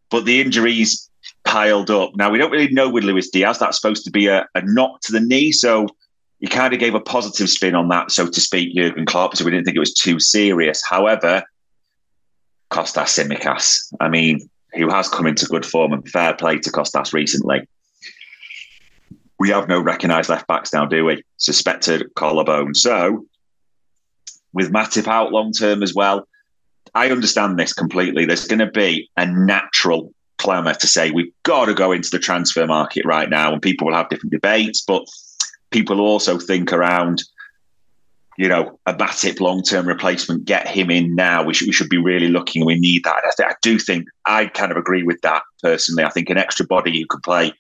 but 0.10 0.25
the 0.25 0.41
injuries 0.41 1.10
piled 1.44 1.91
up. 1.91 2.15
Now 2.15 2.30
we 2.30 2.38
don't 2.38 2.51
really 2.51 2.72
know 2.72 2.89
with 2.89 3.03
Luis 3.03 3.30
Diaz. 3.30 3.60
That's 3.60 3.80
supposed 3.80 4.03
to 4.06 4.12
be 4.12 4.27
a, 4.27 4.48
a 4.56 4.62
knock 4.63 5.01
to 5.01 5.12
the 5.12 5.20
knee, 5.20 5.51
so 5.51 5.88
he 6.39 6.48
kind 6.48 6.74
of 6.74 6.80
gave 6.80 6.96
a 6.96 7.00
positive 7.00 7.50
spin 7.50 7.75
on 7.75 7.88
that, 7.89 8.12
so 8.12 8.27
to 8.27 8.41
speak, 8.41 8.75
Jurgen 8.75 9.06
Klopp. 9.06 9.36
So 9.36 9.46
we 9.46 9.51
didn't 9.51 9.65
think 9.65 9.77
it 9.77 9.82
was 9.82 9.94
too 9.94 10.20
serious. 10.20 10.82
However, 10.88 11.44
Kostas 12.72 13.10
Tsimikas, 13.10 13.94
I 14.00 14.10
mean, 14.10 14.50
who 14.74 14.90
has 14.90 15.10
come 15.10 15.28
into 15.28 15.46
good 15.46 15.66
form 15.66 15.94
and 15.94 16.08
fair 16.10 16.34
play 16.34 16.58
to 16.60 16.72
Kostas 16.72 17.13
recently. 17.13 17.68
We 19.40 19.50
have 19.50 19.68
no 19.68 19.82
recognised 19.82 20.30
left 20.30 20.48
backs 20.48 20.72
now, 20.72 20.86
do 20.86 21.06
we? 21.06 21.24
Suspected 21.38 22.13
collarbone. 22.16 22.75
So 22.75 23.25
with 24.54 24.72
Matip 24.72 25.08
out 25.08 25.32
long 25.32 25.51
term 25.51 25.84
as 25.84 25.94
well. 25.94 26.28
I 26.94 27.10
understand 27.10 27.58
this 27.58 27.74
completely. 27.74 28.25
There's 28.25 28.48
going 28.48 28.60
to 28.60 28.68
be 28.68 29.10
a 29.18 29.25
natural 29.25 30.13
clamour 30.38 30.74
to 30.74 30.88
say 30.88 31.12
we've 31.12 31.32
got 31.44 31.66
to 31.66 31.74
go 31.74 31.92
into 31.92 32.10
the 32.10 32.20
transfer 32.20 32.66
market 32.66 33.06
right 33.06 33.30
now, 33.30 33.54
and 33.54 33.62
people 33.62 33.88
will 33.88 33.96
have 33.96 34.10
different 34.10 34.34
debates, 34.34 34.82
but 34.82 35.04
people 35.70 36.01
also 36.01 36.38
think 36.38 36.74
around, 36.74 37.24
you 38.38 38.48
know, 38.48 38.80
a 38.86 38.94
Matip 38.94 39.40
long 39.40 39.62
term 39.62 39.88
replacement, 39.88 40.46
get 40.46 40.68
him 40.68 40.90
in 40.90 41.16
now. 41.16 41.44
We 41.44 41.54
should, 41.54 41.68
we 41.68 41.74
should 41.74 41.90
be 41.90 41.98
really 41.98 42.30
looking. 42.30 42.66
We 42.66 42.80
need 42.80 43.04
that. 43.04 43.24
I, 43.24 43.32
th- 43.36 43.50
I 43.50 43.56
do 43.62 43.78
think 43.78 44.08
I 44.26 44.48
kind 44.48 44.72
of 44.72 44.78
agree 44.78 45.04
with 45.04 45.22
that 45.22 45.44
personally. 45.62 46.04
I 46.04 46.10
think 46.10 46.30
an 46.30 46.38
extra 46.38 46.66
body 46.66 47.00
who 47.00 47.06
could 47.08 47.24
play 47.24 47.54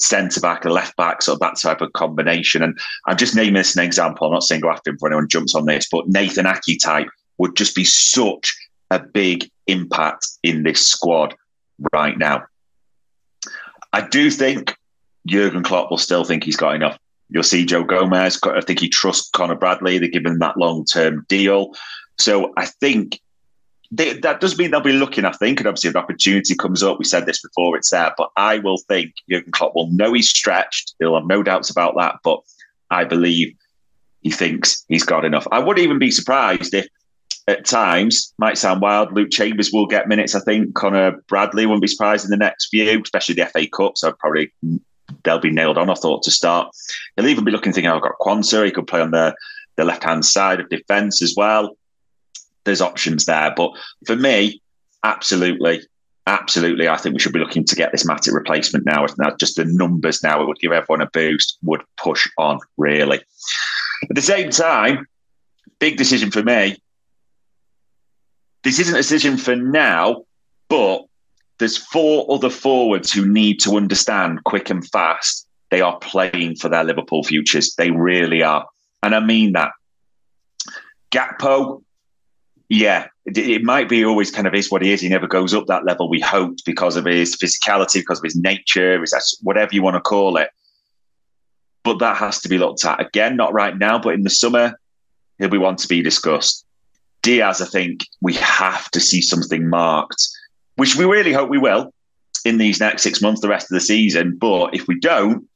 centre 0.00 0.40
back, 0.40 0.64
and 0.64 0.74
left 0.74 0.96
back, 0.96 1.22
sort 1.22 1.36
of 1.36 1.40
that 1.40 1.58
type 1.58 1.80
of 1.80 1.92
combination. 1.92 2.62
And 2.62 2.78
I'm 3.06 3.16
just 3.16 3.34
naming 3.34 3.54
this 3.54 3.76
an 3.76 3.84
example. 3.84 4.26
I'm 4.26 4.32
not 4.32 4.42
saying 4.42 4.60
go 4.60 4.70
after 4.70 4.90
him 4.90 4.98
for 4.98 5.08
anyone 5.08 5.28
jumps 5.28 5.54
on 5.54 5.66
this, 5.66 5.88
but 5.90 6.08
Nathan 6.08 6.46
Ake 6.46 6.78
type 6.82 7.08
would 7.38 7.56
just 7.56 7.74
be 7.74 7.84
such 7.84 8.54
a 8.90 8.98
big 8.98 9.50
impact 9.66 10.26
in 10.42 10.62
this 10.62 10.86
squad 10.86 11.34
right 11.92 12.18
now. 12.18 12.44
I 13.92 14.02
do 14.02 14.30
think 14.30 14.76
Jurgen 15.26 15.62
Klopp 15.62 15.90
will 15.90 15.98
still 15.98 16.24
think 16.24 16.44
he's 16.44 16.56
got 16.56 16.74
enough. 16.74 16.98
You'll 17.28 17.42
see 17.42 17.64
Joe 17.64 17.84
Gomez. 17.84 18.38
I 18.44 18.60
think 18.60 18.80
he 18.80 18.88
trusts 18.88 19.30
Connor 19.30 19.56
Bradley. 19.56 19.98
They're 19.98 20.08
giving 20.08 20.38
that 20.38 20.56
long 20.56 20.84
term 20.84 21.24
deal. 21.28 21.72
So 22.18 22.52
I 22.56 22.66
think 22.66 23.20
they, 23.90 24.14
that 24.14 24.40
does 24.40 24.58
mean 24.58 24.70
they'll 24.70 24.80
be 24.80 24.92
looking, 24.92 25.24
I 25.24 25.32
think, 25.32 25.60
and 25.60 25.66
obviously 25.66 25.90
if 25.90 25.96
opportunity 25.96 26.54
comes 26.54 26.82
up, 26.82 26.98
we 26.98 27.04
said 27.04 27.26
this 27.26 27.42
before, 27.42 27.76
it's 27.76 27.90
there. 27.90 28.12
But 28.16 28.30
I 28.36 28.58
will 28.58 28.78
think 28.88 29.12
Jurgen 29.30 29.52
Klopp 29.52 29.74
will 29.74 29.90
know 29.90 30.12
he's 30.12 30.28
stretched. 30.28 30.94
He'll 30.98 31.14
have 31.14 31.26
no 31.26 31.42
doubts 31.42 31.70
about 31.70 31.94
that. 31.98 32.16
But 32.22 32.40
I 32.90 33.04
believe 33.04 33.54
he 34.22 34.30
thinks 34.30 34.84
he's 34.88 35.04
got 35.04 35.24
enough. 35.24 35.46
I 35.52 35.58
wouldn't 35.58 35.84
even 35.84 35.98
be 35.98 36.10
surprised 36.10 36.74
if 36.74 36.88
at 37.48 37.64
times, 37.64 38.34
might 38.38 38.58
sound 38.58 38.80
wild, 38.80 39.12
Luke 39.12 39.30
Chambers 39.30 39.70
will 39.72 39.86
get 39.86 40.08
minutes, 40.08 40.34
I 40.34 40.40
think. 40.40 40.74
Connor 40.74 41.12
Bradley 41.28 41.64
won't 41.66 41.80
be 41.80 41.86
surprised 41.86 42.24
in 42.24 42.30
the 42.30 42.36
next 42.36 42.68
few, 42.70 43.00
especially 43.00 43.36
the 43.36 43.46
FA 43.46 43.68
Cup. 43.68 43.96
So 43.96 44.12
probably 44.12 44.52
they'll 45.26 45.38
be 45.38 45.50
nailed 45.50 45.76
on, 45.76 45.90
I 45.90 45.94
thought, 45.94 46.22
to 46.22 46.30
start. 46.30 46.70
He'll 47.16 47.26
even 47.26 47.44
be 47.44 47.50
looking, 47.50 47.74
thinking, 47.74 47.90
oh, 47.90 47.96
I've 47.96 48.02
got 48.02 48.18
Quansah. 48.20 48.64
He 48.64 48.70
could 48.70 48.86
play 48.86 49.02
on 49.02 49.10
the, 49.10 49.34
the 49.76 49.84
left 49.84 50.04
hand 50.04 50.24
side 50.24 50.60
of 50.60 50.70
defence 50.70 51.20
as 51.20 51.34
well 51.36 51.76
there's 52.66 52.82
options 52.82 53.24
there. 53.24 53.54
But 53.56 53.70
for 54.06 54.14
me, 54.14 54.60
absolutely, 55.02 55.80
absolutely, 56.26 56.88
I 56.88 56.98
think 56.98 57.14
we 57.14 57.20
should 57.20 57.32
be 57.32 57.38
looking 57.38 57.64
to 57.64 57.74
get 57.74 57.92
this 57.92 58.06
Matip 58.06 58.34
replacement 58.34 58.84
now. 58.84 59.06
Not 59.16 59.40
just 59.40 59.56
the 59.56 59.64
numbers 59.64 60.22
now, 60.22 60.42
it 60.42 60.46
would 60.46 60.58
give 60.58 60.72
everyone 60.72 61.00
a 61.00 61.10
boost, 61.10 61.56
would 61.62 61.80
push 61.96 62.28
on 62.36 62.58
really. 62.76 63.22
At 64.10 64.14
the 64.14 64.20
same 64.20 64.50
time, 64.50 65.06
big 65.78 65.96
decision 65.96 66.30
for 66.30 66.42
me. 66.42 66.76
This 68.62 68.78
isn't 68.80 68.94
a 68.94 68.98
decision 68.98 69.38
for 69.38 69.56
now, 69.56 70.24
but 70.68 71.06
there's 71.58 71.76
four 71.76 72.26
other 72.30 72.50
forwards 72.50 73.12
who 73.12 73.26
need 73.26 73.60
to 73.60 73.76
understand 73.76 74.44
quick 74.44 74.70
and 74.70 74.86
fast 74.88 75.46
they 75.70 75.80
are 75.80 75.98
playing 75.98 76.56
for 76.56 76.68
their 76.68 76.84
Liverpool 76.84 77.24
futures. 77.24 77.74
They 77.74 77.90
really 77.90 78.42
are. 78.42 78.66
And 79.02 79.14
I 79.14 79.20
mean 79.20 79.52
that. 79.52 79.72
Gakpo, 81.10 81.82
yeah, 82.68 83.06
it, 83.24 83.38
it, 83.38 83.62
might 83.62 83.88
be 83.88 84.04
always 84.04 84.30
kind 84.30 84.46
of 84.46 84.54
is 84.54 84.70
what 84.70 84.82
he 84.82 84.92
is. 84.92 85.00
He 85.00 85.08
never 85.08 85.26
goes 85.26 85.54
up 85.54 85.66
that 85.66 85.84
level 85.84 86.08
we 86.08 86.20
hoped 86.20 86.64
because 86.64 86.96
of 86.96 87.04
his 87.04 87.36
physicality, 87.36 88.00
because 88.00 88.18
of 88.18 88.24
his 88.24 88.36
nature, 88.36 89.00
his 89.00 89.38
whatever 89.42 89.74
you 89.74 89.82
want 89.82 89.94
to 89.94 90.00
call 90.00 90.36
it. 90.36 90.50
But 91.84 92.00
that 92.00 92.16
has 92.16 92.40
to 92.40 92.48
be 92.48 92.58
looked 92.58 92.84
at 92.84 93.00
again, 93.00 93.36
not 93.36 93.52
right 93.52 93.76
now, 93.76 93.98
but 93.98 94.14
in 94.14 94.22
the 94.22 94.30
summer, 94.30 94.78
he'll 95.38 95.48
be 95.48 95.58
one 95.58 95.76
to 95.76 95.88
be 95.88 96.02
discussed. 96.02 96.64
Diaz, 97.22 97.60
I 97.60 97.66
think 97.66 98.04
we 98.20 98.34
have 98.34 98.90
to 98.90 99.00
see 99.00 99.20
something 99.20 99.68
marked, 99.68 100.28
which 100.76 100.96
we 100.96 101.04
really 101.04 101.32
hope 101.32 101.50
we 101.50 101.58
will 101.58 101.92
in 102.44 102.58
these 102.58 102.80
next 102.80 103.02
six 103.02 103.20
months, 103.20 103.40
the 103.40 103.48
rest 103.48 103.70
of 103.70 103.74
the 103.74 103.80
season. 103.80 104.36
But 104.36 104.74
if 104.74 104.86
we 104.86 104.98
don't, 105.00 105.46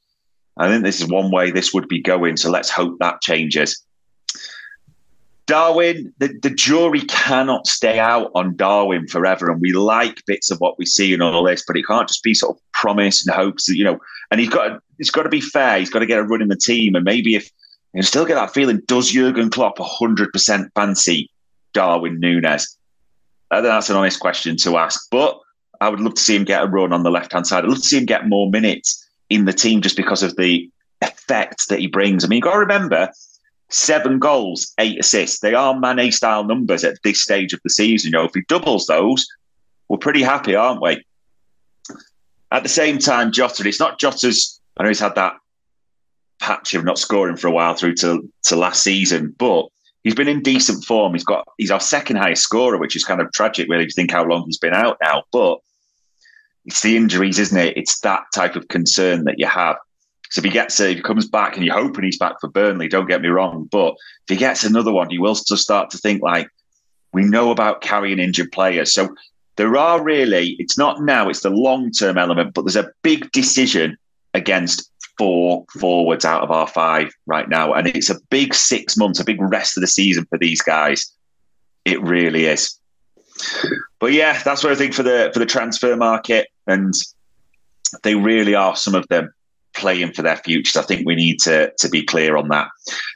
I 0.57 0.69
think 0.69 0.85
this 0.85 1.01
is 1.01 1.09
one 1.09 1.31
way 1.31 1.51
this 1.51 1.73
would 1.73 1.89
be 1.89 2.03
going. 2.03 2.37
So 2.37 2.51
let's 2.51 2.71
hope 2.71 2.99
that 2.99 3.23
changes. 3.23 3.85
Darwin, 5.47 6.13
the, 6.19 6.39
the 6.43 6.51
jury 6.51 7.01
cannot 7.01 7.67
stay 7.67 7.99
out 7.99 8.31
on 8.35 8.57
Darwin 8.57 9.09
forever. 9.09 9.51
And 9.51 9.61
we 9.61 9.73
like 9.73 10.25
bits 10.27 10.51
of 10.51 10.61
what 10.61 10.79
we 10.79 10.87
see 10.87 11.13
and 11.13 11.23
all 11.23 11.43
this, 11.43 11.65
but 11.67 11.77
it 11.77 11.87
can't 11.87 12.07
just 12.07 12.23
be 12.23 12.35
sort 12.35 12.57
of 12.57 12.63
promise 12.73 13.27
and 13.27 13.35
hopes 13.35 13.69
you 13.69 13.85
know, 13.85 13.99
and 14.31 14.41
he's 14.41 14.49
got 14.51 14.69
to, 14.69 14.81
he's 14.99 15.11
got 15.11 15.25
to 15.25 15.29
be 15.29 15.41
fair. 15.41 15.79
He's 15.79 15.91
got 15.91 16.01
to 16.01 16.07
get 16.07 16.19
a 16.19 16.25
run 16.25 16.43
in 16.43 16.49
the 16.49 16.57
team. 16.57 16.95
And 16.95 17.05
maybe 17.05 17.35
if 17.35 17.51
you 17.95 18.03
still 18.03 18.25
get 18.25 18.35
that 18.35 18.55
feeling, 18.55 18.81
does 18.87 19.11
Jurgen 19.11 19.51
Klopp 19.51 19.79
100% 19.79 20.71
fancy 20.75 21.31
Darwin 21.73 22.21
Nunez? 22.21 22.77
That's 23.51 23.91
an 23.91 23.97
honest 23.97 24.21
question 24.21 24.57
to 24.59 24.79
ask. 24.79 25.09
But 25.11 25.39
I 25.81 25.89
would 25.89 26.01
love 26.01 26.15
to 26.15 26.23
see 26.23 26.37
him 26.37 26.45
get 26.45 26.63
a 26.63 26.67
run 26.67 26.93
on 26.93 27.03
the 27.03 27.11
left 27.11 27.33
hand 27.33 27.47
side. 27.47 27.65
I'd 27.65 27.69
love 27.69 27.79
to 27.79 27.85
see 27.85 27.99
him 27.99 28.07
get 28.07 28.29
more 28.29 28.51
minutes 28.51 29.09
in 29.29 29.45
the 29.45 29.53
team 29.53 29.81
just 29.81 29.97
because 29.97 30.23
of 30.23 30.37
the 30.37 30.71
effect 31.03 31.69
that 31.69 31.79
he 31.79 31.87
brings. 31.87 32.25
I 32.25 32.29
mean, 32.29 32.39
you've 32.39 32.45
got 32.45 32.55
to 32.55 32.59
remember, 32.59 33.11
seven 33.71 34.19
goals, 34.19 34.73
eight 34.79 34.99
assists. 35.01 35.41
They 35.41 35.55
are 35.55 35.79
Mane 35.79 36.13
style 36.13 36.45
numbers 36.45 36.85
at 36.85 36.99
this 37.03 37.23
stage 37.23 37.53
of 37.53 37.61
the 37.65 37.71
season. 37.71 38.09
You 38.09 38.19
know, 38.19 38.25
if 38.25 38.35
he 38.35 38.43
doubles 38.49 38.87
those, 38.87 39.27
we're 39.89 39.99
pretty 39.99 40.23
happy, 40.23 40.55
aren't 40.55 40.83
we? 40.83 41.05
At 42.53 42.63
the 42.63 42.69
same 42.69 42.99
time, 42.99 43.33
Jota, 43.33 43.67
it's 43.67 43.81
not 43.81 43.99
Jota's. 43.99 44.61
I 44.77 44.83
know 44.83 44.89
he's 44.89 45.01
had 45.01 45.15
that 45.15 45.35
patch 46.41 46.75
of 46.75 46.85
not 46.85 46.99
scoring 46.99 47.37
for 47.37 47.49
a 47.49 47.53
while 47.53 47.75
through 47.75 47.95
to, 47.97 48.29
to 48.45 48.57
last 48.57 48.83
season, 48.83 49.35
but 49.39 49.67
he's 50.05 50.15
been 50.15 50.29
in 50.29 50.43
decent 50.43 50.85
form. 50.85 51.13
He's 51.13 51.25
got 51.25 51.47
he's 51.59 51.71
our 51.71 51.81
second 51.81 52.17
highest 52.17 52.43
scorer, 52.43 52.79
which 52.79 52.97
is 52.97 53.05
kind 53.05 53.21
of 53.21 53.33
tragic, 53.33 53.69
really, 53.69 53.85
if 53.85 53.89
you 53.89 53.95
think 53.95 54.11
how 54.11 54.25
long 54.25 54.45
he's 54.47 54.59
been 54.59 54.75
out 54.75 54.97
now. 55.03 55.25
But 55.33 55.59
it's 56.65 56.83
the 56.83 56.97
injuries, 56.97 57.39
isn't 57.39 57.59
it? 57.59 57.77
It's 57.77 58.01
that 58.01 58.23
type 58.35 58.57
of 58.57 58.69
concern 58.69 59.25
that 59.25 59.39
you 59.39 59.47
have. 59.47 59.77
So 60.31 60.41
if 60.41 60.45
he 60.45 60.51
gets 60.51 60.81
uh, 60.81 60.85
if 60.85 60.97
he 60.97 61.03
comes 61.03 61.29
back 61.29 61.57
and 61.57 61.65
you're 61.65 61.75
hoping 61.75 62.05
he's 62.05 62.19
back 62.19 62.41
for 62.41 62.49
Burnley, 62.49 62.89
don't 62.89 63.09
get 63.09 63.23
me 63.23 63.29
wrong. 63.29 63.69
But 63.71 63.95
if 64.29 64.29
he 64.29 64.37
gets 64.37 64.65
another 64.65 64.93
one, 64.93 65.11
you 65.11 65.21
will 65.21 65.35
just 65.35 65.59
start 65.59 65.91
to 65.91 65.99
think 65.99 66.23
like 66.23 66.49
we 67.13 67.23
know 67.23 67.51
about 67.51 67.81
carrying 67.81 68.19
injured 68.19 68.53
players. 68.53 68.95
So 68.95 69.15
there 69.57 69.77
are 69.77 70.03
really, 70.03 70.57
it's 70.59 70.79
not 70.79 71.03
now, 71.03 71.29
it's 71.29 71.41
the 71.41 71.51
long 71.51 71.91
term 71.91 72.17
element, 72.17 72.55
but 72.55 72.63
there's 72.63 72.77
a 72.77 72.93
big 73.03 73.31
decision 73.33 73.97
against 74.33 74.91
four 75.21 75.67
forwards 75.79 76.25
out 76.25 76.43
of 76.43 76.51
our 76.51 76.67
five 76.67 77.13
right 77.27 77.47
now. 77.47 77.75
And 77.75 77.87
it's 77.87 78.09
a 78.09 78.19
big 78.31 78.55
six 78.55 78.97
months, 78.97 79.21
a 79.21 79.25
big 79.25 79.39
rest 79.39 79.77
of 79.77 79.83
the 79.83 79.87
season 79.87 80.25
for 80.31 80.39
these 80.39 80.63
guys. 80.63 81.13
It 81.85 82.01
really 82.01 82.47
is. 82.47 82.79
But 83.99 84.15
yeah, 84.15 84.43
that's 84.43 84.65
what 84.65 84.73
I 84.73 84.77
think 84.77 84.95
for 84.95 85.03
the 85.03 85.31
for 85.35 85.39
the 85.39 85.47
transfer 85.47 85.95
market. 85.95 86.49
And 86.67 86.95
they 88.03 88.15
really 88.15 88.55
are 88.55 88.75
some 88.75 88.95
of 88.95 89.07
them 89.09 89.31
playing 89.75 90.15
for 90.15 90.23
their 90.23 90.39
futures. 90.39 90.77
I 90.77 90.87
think 90.87 91.07
we 91.07 91.17
need 91.17 91.39
to 91.41 91.71
to 91.79 91.89
be 91.91 92.03
clear 92.03 92.39
on 92.39 92.49
that. 92.49 92.69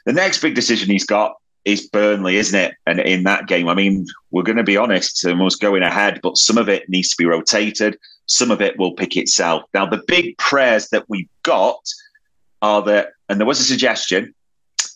The 0.05 0.13
next 0.13 0.43
big 0.43 0.53
decision 0.53 0.91
he's 0.91 1.07
got 1.07 1.33
is 1.65 1.87
Burnley, 1.87 2.37
isn't 2.37 2.59
it? 2.59 2.75
And 2.85 2.99
in 2.99 3.23
that 3.23 3.47
game, 3.47 3.67
I 3.67 3.73
mean, 3.73 4.05
we're 4.31 4.43
going 4.43 4.57
to 4.57 4.63
be 4.63 4.77
honest, 4.77 5.25
and 5.25 5.39
was 5.39 5.55
going 5.55 5.83
ahead, 5.83 6.19
but 6.21 6.37
some 6.37 6.57
of 6.57 6.69
it 6.69 6.87
needs 6.87 7.09
to 7.09 7.17
be 7.17 7.25
rotated. 7.25 7.97
Some 8.27 8.51
of 8.51 8.61
it 8.61 8.77
will 8.79 8.93
pick 8.93 9.17
itself. 9.17 9.63
Now, 9.73 9.85
the 9.85 10.03
big 10.07 10.37
prayers 10.37 10.89
that 10.89 11.09
we've 11.09 11.29
got 11.43 11.79
are 12.61 12.81
that, 12.83 13.09
and 13.29 13.39
there 13.39 13.47
was 13.47 13.59
a 13.59 13.63
suggestion, 13.63 14.33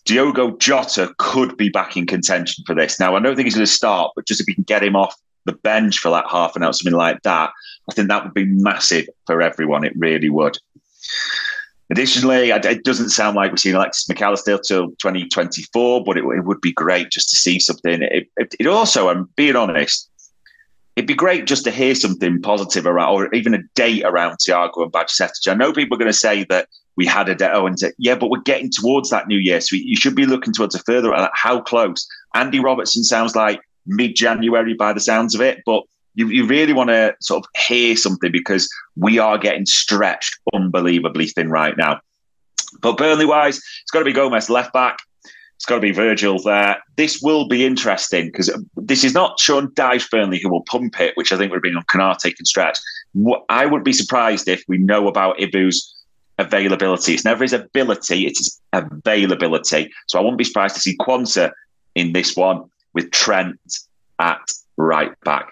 Diogo 0.05 0.57
Jota 0.57 1.13
could 1.17 1.57
be 1.57 1.69
back 1.69 1.97
in 1.97 2.05
contention 2.05 2.63
for 2.65 2.75
this. 2.75 2.99
Now, 2.99 3.15
I 3.15 3.19
don't 3.19 3.35
think 3.35 3.45
he's 3.45 3.55
going 3.55 3.65
to 3.65 3.71
start, 3.71 4.11
but 4.15 4.25
just 4.25 4.41
if 4.41 4.47
we 4.47 4.55
can 4.55 4.63
get 4.63 4.83
him 4.83 4.95
off 4.95 5.15
the 5.45 5.53
bench 5.53 5.99
for 5.99 6.09
that 6.11 6.25
half 6.29 6.55
an 6.55 6.63
hour, 6.63 6.73
something 6.73 6.97
like 6.97 7.21
that, 7.23 7.51
I 7.89 7.93
think 7.93 8.07
that 8.07 8.23
would 8.23 8.33
be 8.33 8.45
massive 8.45 9.07
for 9.25 9.41
everyone. 9.41 9.83
It 9.83 9.93
really 9.95 10.29
would. 10.29 10.57
Additionally, 11.91 12.51
it 12.51 12.83
doesn't 12.83 13.09
sound 13.09 13.35
like 13.35 13.51
we're 13.51 13.57
seeing 13.57 13.75
Alexis 13.75 14.07
Mac 14.07 14.21
Allister 14.21 14.59
till 14.59 14.89
2024, 14.99 16.03
but 16.03 16.17
it, 16.17 16.23
it, 16.23 16.45
would 16.45 16.61
be 16.61 16.71
great 16.71 17.09
just 17.09 17.29
to 17.29 17.35
see 17.35 17.59
something. 17.59 18.03
It, 18.03 18.29
it, 18.37 18.55
it, 18.59 18.67
also, 18.67 19.09
I'm 19.09 19.27
being 19.35 19.55
honest, 19.55 20.07
it'd 20.95 21.07
be 21.07 21.15
great 21.15 21.47
just 21.47 21.63
to 21.63 21.71
hear 21.71 21.95
something 21.95 22.41
positive 22.43 22.85
around, 22.85 23.15
or 23.15 23.33
even 23.33 23.55
a 23.55 23.63
date 23.73 24.03
around 24.03 24.37
Thiago 24.37 24.83
and 24.83 24.91
Bajcetic. 24.91 25.47
I 25.47 25.55
know 25.55 25.73
people 25.73 25.95
are 25.95 25.99
going 25.99 26.11
to 26.11 26.17
say 26.17 26.43
that 26.49 26.67
we 26.95 27.07
had 27.07 27.27
a 27.27 27.33
date, 27.33 27.51
oh, 27.53 27.65
and 27.65 27.79
say, 27.79 27.91
yeah, 27.97 28.13
but 28.13 28.29
we're 28.29 28.41
getting 28.41 28.69
towards 28.69 29.09
that 29.09 29.27
new 29.27 29.37
year, 29.37 29.59
so 29.59 29.75
you 29.75 29.95
should 29.95 30.15
be 30.15 30.27
looking 30.27 30.53
towards 30.53 30.75
a 30.75 30.79
further. 30.79 31.11
Uh, 31.11 31.29
how 31.33 31.59
close? 31.59 32.07
Andy 32.35 32.59
Robertson 32.59 33.03
sounds 33.03 33.35
like 33.35 33.61
mid-January 33.87 34.75
by 34.75 34.93
the 34.93 34.99
sounds 34.99 35.33
of 35.33 35.41
it, 35.41 35.63
but 35.65 35.83
you, 36.19 36.27
you 36.27 36.45
really 36.45 36.73
want 36.73 36.89
to 36.89 37.15
sort 37.21 37.45
of 37.45 37.49
hear 37.65 37.95
something 37.95 38.29
because 38.29 38.69
we 38.97 39.19
are 39.19 39.37
getting 39.37 39.65
stretched 39.65 40.37
unbelievably 40.53 41.27
thin 41.27 41.49
right 41.49 41.77
now. 41.77 42.01
But 42.81 42.97
Burnley 42.97 43.25
wise, 43.25 43.57
it's 43.57 43.91
got 43.91 43.99
to 43.99 44.05
be 44.05 44.11
Gomez 44.11 44.49
left 44.49 44.73
back. 44.73 44.97
It's 45.55 45.65
got 45.65 45.75
to 45.75 45.81
be 45.81 45.91
Virgil 45.91 46.37
there. 46.41 46.77
This 46.97 47.21
will 47.21 47.47
be 47.47 47.65
interesting 47.65 48.27
because 48.27 48.51
this 48.75 49.05
is 49.05 49.13
not 49.13 49.39
Sean 49.39 49.69
Dyche 49.69 50.09
Burnley 50.09 50.39
who 50.41 50.49
will 50.49 50.63
pump 50.63 50.99
it, 50.99 51.15
which 51.15 51.31
I 51.31 51.37
think 51.37 51.53
would 51.53 51.61
be 51.61 51.73
on 51.73 51.83
Konate 51.83 52.35
can 52.35 52.45
stretch. 52.45 52.77
I 53.47 53.65
would 53.65 53.85
be 53.85 53.93
surprised 53.93 54.49
if 54.49 54.61
we 54.67 54.77
know 54.77 55.07
about 55.07 55.37
Ibou's 55.37 55.95
availability. 56.37 57.13
It's 57.13 57.25
never 57.25 57.45
his 57.45 57.53
ability, 57.53 58.27
it's 58.27 58.39
his 58.39 58.61
availability. 58.73 59.89
So 60.07 60.19
I 60.19 60.21
wouldn't 60.21 60.37
be 60.37 60.43
surprised 60.43 60.75
to 60.75 60.81
see 60.81 60.97
Quansah 60.97 61.51
in 61.95 62.11
this 62.11 62.35
one 62.35 62.69
with 62.93 63.11
Trent 63.11 63.57
at 64.19 64.51
right 64.75 65.13
back. 65.23 65.49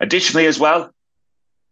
Additionally, 0.00 0.46
as 0.46 0.58
well, 0.58 0.90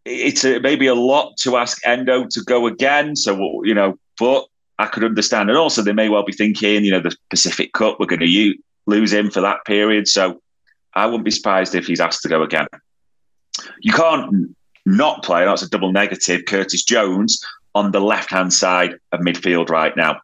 it's 0.05 0.45
a, 0.45 0.61
maybe 0.61 0.87
a 0.87 0.95
lot 0.95 1.37
to 1.39 1.57
ask 1.57 1.85
Endo 1.87 2.27
to 2.27 2.41
go 2.43 2.67
again. 2.67 3.17
So, 3.17 3.63
you 3.65 3.75
know, 3.75 3.99
but 4.19 4.47
I 4.79 4.87
could 4.87 5.05
understand. 5.05 5.49
And 5.49 5.59
also, 5.59 5.83
they 5.83 5.93
may 5.93 6.09
well 6.09 6.25
be 6.25 6.33
thinking, 6.33 6.85
you 6.85 6.93
know, 6.93 7.01
the 7.01 7.17
Pacific 7.31 7.73
Cup, 7.73 7.99
we're 7.99 8.07
going 8.07 8.21
to 8.21 8.55
lose 8.87 9.13
him 9.13 9.31
for 9.31 9.41
that 9.41 9.65
period. 9.65 10.09
So 10.09 10.41
I 10.95 11.07
wouldn't 11.07 11.25
be 11.25 11.31
surprised 11.31 11.75
if 11.75 11.87
he's 11.87 12.01
asked 12.01 12.23
to 12.23 12.29
go 12.29 12.43
again. 12.43 12.67
You 13.81 13.93
can't 13.93 14.57
not 14.85 15.25
play, 15.25 15.45
that's 15.45 15.63
a 15.63 15.69
double 15.69 15.93
negative, 15.93 16.45
Curtis 16.47 16.85
Jones 16.85 17.45
on 17.75 17.91
the 17.91 18.01
left 18.01 18.31
hand 18.31 18.53
side 18.53 18.95
of 19.13 19.21
midfield 19.21 19.69
right 19.69 19.97
now. 19.97 20.21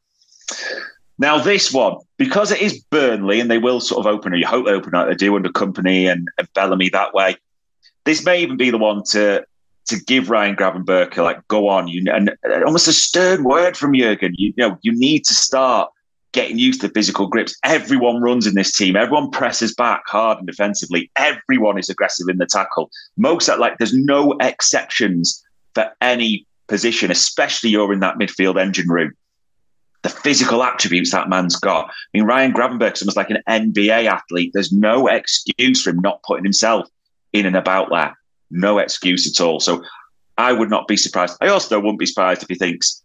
Now, 1.19 1.38
this 1.38 1.73
one, 1.73 1.97
because 2.17 2.51
it 2.51 2.61
is 2.61 2.83
Burnley 2.91 3.41
and 3.41 3.51
they 3.51 3.59
will 3.59 3.81
sort 3.81 4.07
of 4.07 4.12
open, 4.12 4.33
or 4.33 4.37
you 4.37 4.47
hope 4.47 4.65
they 4.65 4.73
open 4.73 4.93
like 4.93 5.09
they 5.09 5.15
do 5.15 5.35
under 5.37 5.51
Kompany 5.51 6.11
and, 6.11 6.29
and 6.38 6.49
Bellamy 6.55 6.88
that 6.91 7.12
way, 7.12 7.37
this 8.05 8.25
may 8.25 8.43
even 8.43 8.57
be 8.57 8.71
the 8.71 8.79
one 8.79 9.03
to 9.11 9.45
to 9.87 9.99
give 10.05 10.31
Ryan 10.31 10.57
Gravenberch 10.57 11.17
like 11.17 11.47
go 11.49 11.69
on 11.69 11.88
you 11.88 12.05
and 12.12 12.33
almost 12.65 12.88
a 12.88 12.93
stern 12.93 13.45
word 13.45 13.77
from 13.77 13.95
Jurgen. 13.95 14.35
You, 14.37 14.53
you 14.57 14.69
know 14.69 14.79
you 14.83 14.93
need 14.93 15.25
to 15.25 15.35
start 15.35 15.91
getting 16.33 16.59
used 16.59 16.81
to 16.81 16.88
physical 16.88 17.27
grips. 17.27 17.57
Everyone 17.62 18.23
runs 18.23 18.47
in 18.47 18.55
this 18.55 18.77
team. 18.77 18.97
Everyone 18.97 19.31
presses 19.31 19.75
back 19.75 20.03
hard 20.07 20.38
and 20.38 20.47
defensively. 20.47 21.11
Everyone 21.17 21.79
is 21.79 21.91
aggressive 21.91 22.29
in 22.29 22.38
the 22.38 22.47
tackle. 22.47 22.91
Most 23.17 23.49
like 23.49 23.79
there's 23.79 23.95
no 23.95 24.35
exceptions 24.41 25.43
for 25.75 25.91
any 26.01 26.47
position, 26.69 27.11
especially 27.11 27.71
you're 27.71 27.93
in 27.93 28.01
that 28.01 28.17
midfield 28.17 28.61
engine 28.61 28.88
room. 28.88 29.12
The 30.03 30.09
physical 30.09 30.65
attributes 30.65 31.12
that 31.12 31.29
man's 31.29 31.57
got. 31.57 31.87
I 31.87 31.91
mean, 32.15 32.25
Ryan 32.25 32.53
Gravenberch's 32.53 33.03
almost 33.03 33.17
like 33.17 33.31
an 33.31 33.43
NBA 33.49 34.07
athlete. 34.07 34.51
There's 34.53 34.73
no 34.73 35.07
excuse 35.07 35.83
for 35.83 35.91
him 35.91 36.01
not 36.01 36.23
putting 36.25 36.45
himself 36.45 36.88
in 37.33 37.47
and 37.47 37.57
about 37.57 37.90
that. 37.90 38.14
No 38.51 38.79
excuse 38.79 39.27
at 39.27 39.45
all. 39.45 39.61
So 39.61 39.83
I 40.38 40.53
would 40.53 40.71
not 40.71 40.88
be 40.88 40.97
surprised. 40.97 41.37
I 41.40 41.49
also 41.49 41.79
wouldn't 41.79 41.99
be 41.99 42.07
surprised 42.07 42.42
if 42.42 42.49
he 42.49 42.55
thinks 42.55 43.03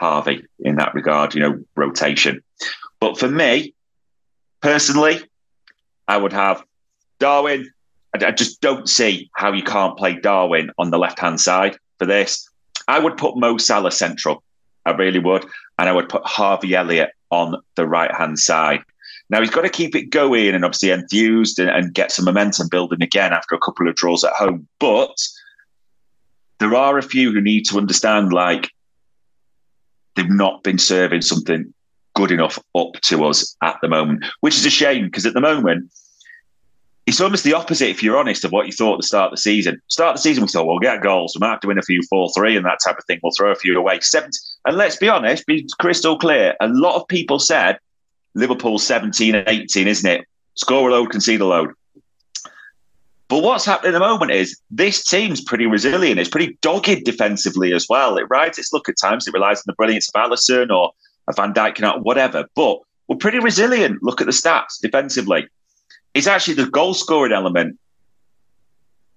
Harvey 0.00 0.44
in 0.60 0.76
that 0.76 0.94
regard, 0.94 1.34
you 1.34 1.40
know, 1.40 1.62
rotation. 1.76 2.42
But 3.00 3.18
for 3.18 3.28
me, 3.28 3.74
personally, 4.60 5.22
I 6.08 6.16
would 6.16 6.32
have 6.32 6.64
Darwin. 7.18 7.70
I, 8.14 8.30
just 8.30 8.60
don't 8.60 8.88
see 8.88 9.30
how 9.34 9.52
you 9.52 9.62
can't 9.62 9.96
play 9.96 10.14
Darwin 10.14 10.70
on 10.78 10.90
the 10.90 10.98
left 10.98 11.18
hand 11.18 11.40
side 11.40 11.76
for 11.98 12.06
this. 12.06 12.48
I 12.86 12.98
would 12.98 13.16
put 13.16 13.36
Mo 13.36 13.56
Salah 13.56 13.90
central. 13.90 14.42
I 14.86 14.92
really 14.92 15.18
would. 15.18 15.44
And 15.78 15.88
I 15.88 15.92
would 15.92 16.08
put 16.08 16.24
Harvey 16.24 16.74
Elliott 16.74 17.10
on 17.30 17.56
the 17.74 17.86
right 17.86 18.14
hand 18.14 18.38
side. 18.38 18.82
Now 19.30 19.40
he's 19.40 19.50
got 19.50 19.62
to 19.62 19.70
keep 19.70 19.94
it 19.94 20.10
going 20.10 20.54
and 20.54 20.64
obviously 20.64 20.90
enthused 20.90 21.58
and, 21.58 21.70
and 21.70 21.94
get 21.94 22.12
some 22.12 22.26
momentum 22.26 22.68
building 22.68 23.02
again 23.02 23.32
after 23.32 23.54
a 23.54 23.58
couple 23.58 23.88
of 23.88 23.94
draws 23.94 24.22
at 24.22 24.32
home. 24.32 24.68
But 24.78 25.16
there 26.58 26.74
are 26.74 26.98
a 26.98 27.02
few 27.02 27.32
who 27.32 27.40
need 27.40 27.64
to 27.66 27.78
understand 27.78 28.32
like 28.32 28.70
they've 30.14 30.28
not 30.28 30.62
been 30.62 30.78
serving 30.78 31.22
something 31.22 31.72
good 32.14 32.30
enough 32.30 32.58
up 32.74 32.92
to 33.02 33.24
us 33.24 33.56
at 33.62 33.76
the 33.82 33.88
moment, 33.88 34.24
which 34.40 34.56
is 34.56 34.66
a 34.66 34.70
shame 34.70 35.06
because 35.06 35.26
at 35.26 35.34
the 35.34 35.40
moment 35.40 35.90
it's 37.06 37.20
almost 37.20 37.44
the 37.44 37.52
opposite, 37.52 37.90
if 37.90 38.02
you're 38.02 38.16
honest, 38.16 38.44
of 38.44 38.52
what 38.52 38.66
you 38.66 38.72
thought 38.72 38.94
at 38.94 39.00
the 39.00 39.06
start 39.06 39.26
of 39.26 39.32
the 39.32 39.42
season. 39.42 39.80
Start 39.88 40.10
of 40.10 40.16
the 40.16 40.22
season, 40.22 40.42
we 40.42 40.48
thought, 40.48 40.66
we'll 40.66 40.78
get 40.78 41.02
goals. 41.02 41.34
We 41.34 41.40
might 41.40 41.50
have 41.50 41.60
to 41.60 41.68
win 41.68 41.78
a 41.78 41.82
few 41.82 42.00
4 42.08 42.30
3 42.34 42.56
and 42.56 42.64
that 42.64 42.78
type 42.82 42.96
of 42.96 43.04
thing. 43.04 43.20
We'll 43.22 43.32
throw 43.36 43.52
a 43.52 43.56
few 43.56 43.78
away. 43.78 44.00
And 44.64 44.76
let's 44.76 44.96
be 44.96 45.08
honest, 45.08 45.46
be 45.46 45.68
crystal 45.78 46.18
clear. 46.18 46.54
A 46.60 46.68
lot 46.68 46.96
of 46.96 47.06
people 47.08 47.38
said 47.38 47.78
Liverpool 48.34 48.78
17 48.78 49.34
and 49.34 49.48
18, 49.48 49.88
isn't 49.88 50.10
it? 50.10 50.26
Score 50.54 50.88
a 50.88 50.92
load, 50.92 51.10
concede 51.10 51.40
a 51.40 51.46
load. 51.46 51.70
But 53.28 53.42
what's 53.42 53.64
happening 53.64 53.94
at 53.94 53.98
the 53.98 54.00
moment 54.00 54.32
is 54.32 54.60
this 54.70 55.04
team's 55.04 55.40
pretty 55.40 55.66
resilient. 55.66 56.20
It's 56.20 56.28
pretty 56.28 56.58
dogged 56.60 57.04
defensively 57.04 57.72
as 57.72 57.86
well. 57.88 58.16
It 58.18 58.26
rides 58.28 58.58
its 58.58 58.72
luck 58.72 58.88
at 58.88 58.96
times. 59.00 59.26
It 59.26 59.34
relies 59.34 59.58
on 59.58 59.64
the 59.66 59.72
brilliance 59.72 60.08
of 60.08 60.20
Alisson 60.20 60.70
or 60.70 60.92
a 61.26 61.32
Van 61.32 61.54
Dijk, 61.54 61.82
and 61.82 62.04
whatever. 62.04 62.44
But 62.54 62.80
we're 63.08 63.16
pretty 63.16 63.38
resilient. 63.38 64.02
Look 64.02 64.20
at 64.20 64.26
the 64.26 64.32
stats 64.32 64.78
defensively. 64.80 65.48
It's 66.12 66.26
actually 66.26 66.54
the 66.54 66.66
goal 66.66 66.94
scoring 66.94 67.32
element. 67.32 67.78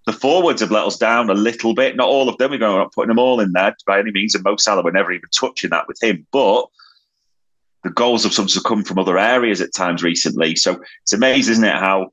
The 0.05 0.13
forwards 0.13 0.61
have 0.61 0.71
let 0.71 0.85
us 0.85 0.97
down 0.97 1.29
a 1.29 1.33
little 1.33 1.73
bit. 1.73 1.97
Not 1.97 2.07
all 2.07 2.29
of 2.29 2.37
them. 2.37 2.51
We're 2.51 2.59
not 2.59 2.93
putting 2.93 3.09
them 3.09 3.19
all 3.19 3.41
in 3.41 3.51
there 3.51 3.75
by 3.85 3.99
any 3.99 4.11
means. 4.11 4.35
And 4.35 4.43
Mo 4.43 4.55
Salah, 4.55 4.83
we're 4.83 4.91
never 4.91 5.11
even 5.11 5.29
touching 5.37 5.69
that 5.71 5.87
with 5.87 6.01
him. 6.01 6.25
But 6.31 6.65
the 7.83 7.89
goals 7.89 8.23
have 8.23 8.33
sometimes 8.33 8.61
come 8.63 8.83
from 8.83 8.99
other 8.99 9.17
areas 9.17 9.61
at 9.61 9.73
times 9.73 10.03
recently. 10.03 10.55
So 10.55 10.81
it's 11.03 11.13
amazing, 11.13 11.53
isn't 11.53 11.63
it, 11.63 11.75
how 11.75 12.11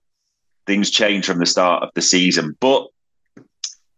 things 0.66 0.90
change 0.90 1.27
from 1.27 1.38
the 1.38 1.46
start 1.46 1.83
of 1.83 1.90
the 1.94 2.03
season. 2.03 2.57
But 2.61 2.87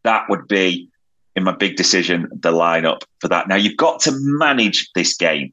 that 0.05 0.29
would 0.29 0.49
be, 0.49 0.89
in 1.35 1.45
my 1.45 1.53
big 1.53 1.77
decision, 1.77 2.29
the 2.33 2.53
lineup 2.53 3.03
for 3.21 3.29
that. 3.29 3.49
Now, 3.49 3.57
you've 3.57 3.77
got 3.77 4.01
to 4.03 4.13
manage 4.15 4.91
this 4.95 5.17
game. 5.17 5.53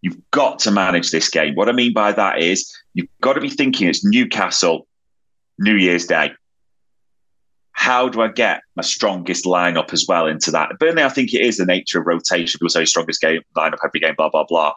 You've 0.00 0.18
got 0.30 0.60
to 0.60 0.70
manage 0.70 1.10
this 1.10 1.28
game. 1.28 1.54
What 1.54 1.68
I 1.68 1.72
mean 1.72 1.92
by 1.92 2.12
that 2.12 2.40
is 2.40 2.72
you've 2.94 3.08
got 3.20 3.34
to 3.34 3.40
be 3.40 3.50
thinking 3.50 3.88
it's 3.88 4.04
Newcastle, 4.04 4.86
New 5.58 5.76
Year's 5.76 6.06
Day. 6.06 6.32
How 7.72 8.08
do 8.08 8.20
I 8.22 8.28
get 8.28 8.62
my 8.76 8.82
strongest 8.82 9.44
lineup 9.44 9.92
as 9.92 10.06
well 10.08 10.26
into 10.26 10.50
that? 10.52 10.78
Burnley, 10.78 11.02
I 11.02 11.08
think 11.08 11.34
it 11.34 11.40
is 11.40 11.56
the 11.56 11.66
nature 11.66 12.00
of 12.00 12.06
rotation. 12.06 12.58
People 12.58 12.68
say 12.68 12.84
strongest 12.84 13.20
game 13.20 13.42
lineup 13.56 13.78
every 13.84 14.00
game, 14.00 14.14
blah 14.16 14.28
blah 14.28 14.44
blah. 14.44 14.72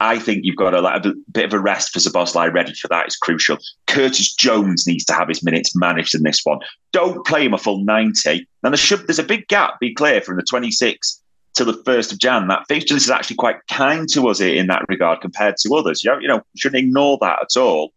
I 0.00 0.18
think 0.18 0.44
you've 0.44 0.56
got 0.56 0.74
a, 0.74 0.80
like, 0.80 1.04
a 1.04 1.14
bit 1.30 1.46
of 1.46 1.52
a 1.52 1.60
rest 1.60 1.92
for 1.92 1.98
Szoboszlai 1.98 2.52
ready 2.52 2.74
for 2.74 2.88
that 2.88 3.06
is 3.06 3.16
crucial. 3.16 3.58
Curtis 3.86 4.34
Jones 4.34 4.86
needs 4.86 5.04
to 5.06 5.14
have 5.14 5.28
his 5.28 5.42
minutes 5.42 5.76
managed 5.76 6.14
in 6.14 6.22
this 6.24 6.40
one. 6.44 6.58
Don't 6.92 7.24
play 7.24 7.44
him 7.44 7.54
a 7.54 7.58
full 7.58 7.84
90. 7.84 8.46
Now, 8.62 8.70
there 8.70 8.76
should, 8.76 9.06
there's 9.06 9.18
a 9.18 9.24
big 9.24 9.46
gap, 9.48 9.78
be 9.80 9.94
clear, 9.94 10.20
from 10.20 10.36
the 10.36 10.42
26th 10.42 11.20
to 11.54 11.64
the 11.64 11.72
1st 11.72 12.12
of 12.12 12.18
Jan. 12.18 12.48
That 12.48 12.66
fixture 12.68 12.96
is 12.96 13.08
actually 13.08 13.36
quite 13.36 13.56
kind 13.68 14.08
to 14.10 14.28
us 14.28 14.40
in 14.40 14.66
that 14.66 14.84
regard 14.88 15.20
compared 15.20 15.56
to 15.58 15.74
others. 15.74 16.02
You 16.02 16.10
know, 16.10 16.18
you 16.18 16.28
know, 16.28 16.42
shouldn't 16.56 16.84
ignore 16.84 17.18
that 17.20 17.38
at 17.42 17.60
all. 17.60 17.92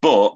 But 0.00 0.34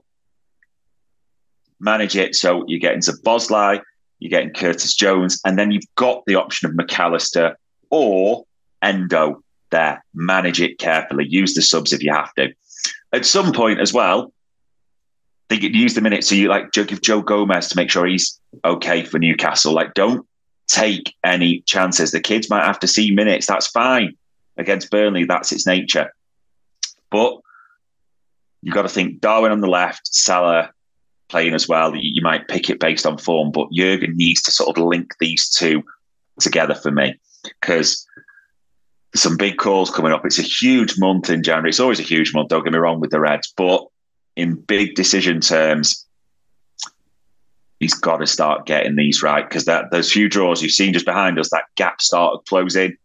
manage 1.80 2.16
it 2.16 2.34
so 2.34 2.64
you're 2.68 2.78
getting 2.78 3.00
Szoboszlai, 3.00 3.80
you're 4.18 4.30
getting 4.30 4.52
Curtis 4.52 4.94
Jones, 4.94 5.40
and 5.44 5.58
then 5.58 5.70
you've 5.70 5.94
got 5.96 6.22
the 6.26 6.36
option 6.36 6.68
of 6.68 6.76
Mac 6.76 6.98
Allister 6.98 7.58
or 7.90 8.44
Endo 8.82 9.42
there. 9.70 10.04
Manage 10.14 10.60
it 10.60 10.78
carefully. 10.78 11.26
Use 11.28 11.54
the 11.54 11.62
subs 11.62 11.92
if 11.92 12.02
you 12.02 12.12
have 12.12 12.34
to. 12.34 12.52
At 13.12 13.26
some 13.26 13.52
point 13.52 13.80
as 13.80 13.92
well, 13.92 14.32
they 15.48 15.56
use 15.56 15.94
the 15.94 16.00
minutes 16.00 16.28
so 16.28 16.36
you 16.36 16.48
like 16.48 16.70
give 16.70 17.02
Joe 17.02 17.22
Gomez 17.22 17.68
to 17.68 17.76
make 17.76 17.90
sure 17.90 18.06
he's 18.06 18.40
okay 18.64 19.04
for 19.04 19.18
Newcastle. 19.18 19.72
Like, 19.72 19.94
don't 19.94 20.26
take 20.68 21.14
any 21.24 21.62
chances. 21.62 22.12
The 22.12 22.20
kids 22.20 22.48
might 22.48 22.64
have 22.64 22.78
to 22.80 22.86
see 22.86 23.10
minutes. 23.10 23.46
That's 23.46 23.66
fine 23.66 24.14
against 24.56 24.90
Burnley. 24.90 25.24
That's 25.24 25.50
its 25.50 25.66
nature. 25.66 26.12
But 27.10 27.40
you've 28.62 28.74
got 28.74 28.82
to 28.82 28.88
think 28.88 29.20
Darwin 29.20 29.50
on 29.50 29.60
the 29.60 29.68
left, 29.68 30.06
Salah 30.06 30.70
playing 31.28 31.54
as 31.54 31.68
well. 31.68 31.94
You 31.96 32.22
might 32.22 32.48
pick 32.48 32.70
it 32.70 32.80
based 32.80 33.06
on 33.06 33.18
form, 33.18 33.50
but 33.50 33.72
Jurgen 33.72 34.16
needs 34.16 34.42
to 34.42 34.50
sort 34.52 34.76
of 34.76 34.84
link 34.84 35.14
these 35.18 35.48
two 35.48 35.82
together 36.38 36.74
for 36.74 36.90
me 36.90 37.18
because 37.60 38.06
some 39.14 39.36
big 39.36 39.56
calls 39.56 39.90
coming 39.90 40.12
up. 40.12 40.24
It's 40.24 40.38
a 40.38 40.42
huge 40.42 40.98
month 40.98 41.30
in 41.30 41.42
January. 41.42 41.70
It's 41.70 41.80
always 41.80 42.00
a 42.00 42.04
huge 42.04 42.32
month, 42.32 42.48
don't 42.48 42.62
get 42.62 42.72
me 42.72 42.78
wrong, 42.78 43.00
with 43.00 43.10
the 43.10 43.20
Reds, 43.20 43.52
but 43.56 43.86
in 44.36 44.54
big 44.54 44.94
decision 44.94 45.40
terms, 45.40 46.06
he's 47.80 47.94
got 47.94 48.18
to 48.18 48.26
start 48.26 48.66
getting 48.66 48.94
these 48.94 49.22
right 49.22 49.48
because 49.48 49.64
that 49.64 49.90
those 49.90 50.12
few 50.12 50.28
draws 50.28 50.62
you've 50.62 50.72
seen 50.72 50.92
just 50.92 51.06
behind 51.06 51.38
us, 51.38 51.50
that 51.50 51.64
gap 51.76 52.00
started 52.00 52.40
closing. 52.48 52.96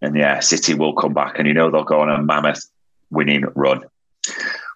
And 0.00 0.16
yeah, 0.16 0.40
City 0.40 0.74
will 0.74 0.94
come 0.94 1.12
back, 1.12 1.38
and 1.38 1.46
you 1.46 1.52
know 1.52 1.70
they'll 1.70 1.84
go 1.84 2.00
on 2.00 2.08
a 2.08 2.22
mammoth 2.22 2.64
winning 3.10 3.44
run. 3.54 3.82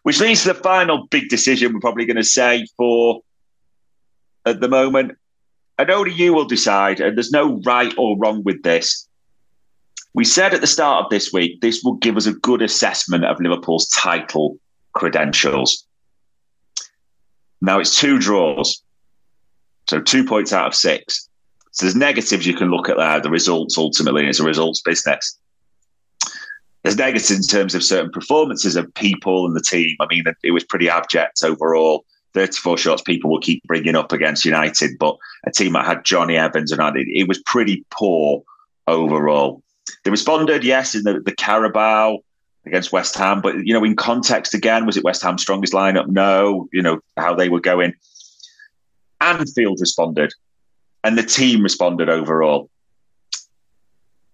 Which 0.03 0.21
leads 0.21 0.43
to 0.43 0.49
the 0.49 0.55
final 0.55 1.07
big 1.07 1.29
decision 1.29 1.73
we're 1.73 1.81
probably 1.81 2.07
going 2.07 2.17
to 2.17 2.25
say 2.25 2.67
for 2.77 3.23
at 4.45 4.61
the 4.61 4.69
moment. 4.69 5.17
And 5.79 5.91
only 5.91 6.13
you 6.13 6.35
will 6.35 6.45
decide, 6.45 7.01
and 7.01 7.17
there's 7.17 7.31
no 7.31 7.61
right 7.65 7.95
or 7.97 8.19
wrong 8.19 8.43
with 8.43 8.63
this. 8.63 9.09
We 10.15 10.25
said 10.25 10.53
at 10.53 10.61
the 10.61 10.67
start 10.67 11.05
of 11.05 11.11
this 11.11 11.33
week, 11.33 11.61
this 11.61 11.83
will 11.83 11.95
give 11.95 12.17
us 12.17 12.27
a 12.27 12.33
good 12.33 12.61
assessment 12.61 13.25
of 13.25 13.41
Liverpool's 13.41 13.89
title 13.89 14.59
credentials. 14.93 15.87
Now 17.61 17.79
it's 17.79 17.99
two 17.99 18.19
draws, 18.19 18.83
so 19.89 20.01
two 20.01 20.25
points 20.25 20.53
out 20.53 20.67
of 20.67 20.75
six. 20.75 21.29
So 21.71 21.87
there's 21.87 21.97
negatives 21.97 22.47
you 22.47 22.55
can 22.55 22.71
look 22.71 22.91
at 22.91 22.99
there, 22.99 23.21
the 23.21 23.31
results 23.31 23.79
ultimately, 23.79 24.27
it's 24.27 24.41
a 24.41 24.45
results 24.45 24.83
business. 24.83 25.39
There's 26.83 26.97
negatives 26.97 27.31
in 27.31 27.43
terms 27.43 27.75
of 27.75 27.85
certain 27.85 28.11
performances 28.11 28.77
of 28.77 28.93
people 28.95 29.47
and 29.47 29.57
the 29.57 29.63
team. 29.63 29.97
I 30.01 30.07
mean, 30.11 30.25
it 30.43 30.51
was 30.51 30.65
pretty 30.65 30.91
abject 30.91 31.43
overall. 31.45 32.05
34 32.35 32.79
shots 32.79 33.03
people 33.03 33.31
will 33.31 33.41
keep 33.41 33.63
bringing 33.65 33.95
up 33.95 34.13
against 34.13 34.45
United, 34.45 34.99
but 34.99 35.17
a 35.47 35.51
team 35.51 35.75
that 35.75 35.87
had 35.87 36.05
Jonny 36.05 36.37
Evans 36.37 36.73
and 36.73 36.97
it, 36.97 37.07
it 37.09 37.29
was 37.29 37.43
pretty 37.43 37.85
poor 37.91 38.43
overall. 38.89 39.63
They 40.05 40.11
responded, 40.11 40.65
yes, 40.65 40.95
in 40.95 41.03
the, 41.05 41.21
the 41.21 41.35
Carabao 41.35 42.19
against 42.67 42.93
West 42.93 43.17
Ham, 43.17 43.41
but 43.41 43.55
you 43.67 43.73
know, 43.73 43.85
in 43.85 43.97
context 43.97 44.55
again, 44.55 44.87
was 44.87 44.97
it 44.97 45.05
West 45.05 45.23
Ham's 45.23 45.43
strongest 45.43 45.73
lineup? 45.73 46.09
No, 46.09 46.69
you 46.73 46.83
know 46.83 47.01
how 47.17 47.35
they 47.35 47.49
were 47.49 47.61
going. 47.61 47.95
Anfield 49.21 49.79
responded, 49.81 50.33
and 51.05 51.17
the 51.17 51.23
team 51.23 51.63
responded 51.63 52.09
overall. 52.09 52.69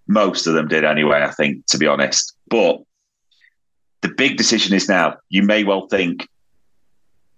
Most 0.07 0.47
of 0.47 0.55
them 0.55 0.69
did 0.69 0.85
anyway, 0.85 1.23
I 1.23 1.31
think, 1.31 1.67
to 1.67 1.79
be 1.79 1.87
honest. 1.87 2.35
But 2.49 2.83
the 4.01 4.09
big 4.09 4.37
decision 4.37 4.75
is 4.75 4.89
now. 4.89 5.17
You 5.29 5.43
may 5.43 5.65
well 5.65 5.87
think 5.89 6.27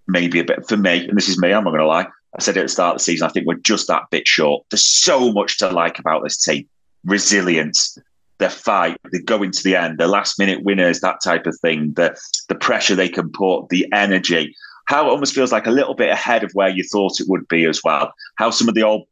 maybe 0.07 0.39
a 0.39 0.45
bit 0.45 0.69
for 0.69 0.77
me, 0.77 1.09
and 1.09 1.17
this 1.17 1.29
is 1.29 1.41
me, 1.41 1.53
I'm 1.53 1.65
not 1.65 1.71
going 1.71 1.81
to 1.81 1.87
lie. 1.87 2.07
I 2.37 2.41
said 2.41 2.57
at 2.57 2.63
the 2.63 2.69
start 2.69 2.95
of 2.95 2.99
the 2.99 3.05
season, 3.05 3.27
I 3.27 3.31
think 3.31 3.47
we're 3.47 3.55
just 3.55 3.89
that 3.89 4.05
bit 4.11 4.27
short. 4.27 4.65
There's 4.71 4.85
so 4.85 5.33
much 5.33 5.59
to 5.59 5.71
like 5.71 5.99
about 5.99 6.23
this 6.23 6.43
team 6.43 6.69
resilience, 7.05 7.99
their 8.41 8.51
fight, 8.51 8.99
they 9.13 9.21
go 9.21 9.43
into 9.43 9.63
the 9.63 9.77
end, 9.77 9.99
the 9.99 10.09
last 10.09 10.39
minute 10.39 10.65
winners, 10.65 11.01
that 11.01 11.23
type 11.23 11.47
of 11.47 11.57
thing, 11.61 11.93
the 11.93 12.19
the 12.49 12.57
pressure 12.57 12.97
they 12.97 13.09
can 13.09 13.31
put, 13.31 13.69
the 13.69 13.87
energy, 13.93 14.55
how 14.87 15.07
it 15.07 15.11
almost 15.11 15.35
feels 15.35 15.53
like 15.53 15.69
a 15.69 15.71
little 15.71 15.95
bit 15.95 16.11
ahead 16.11 16.43
of 16.43 16.51
where 16.53 16.69
you 16.69 16.83
thought 16.83 17.21
it 17.21 17.29
would 17.29 17.47
be 17.47 17.65
as 17.67 17.81
well. 17.85 18.13
How 18.37 18.51
some 18.51 18.69
of 18.69 18.75
the 18.75 18.83
old 18.83 19.07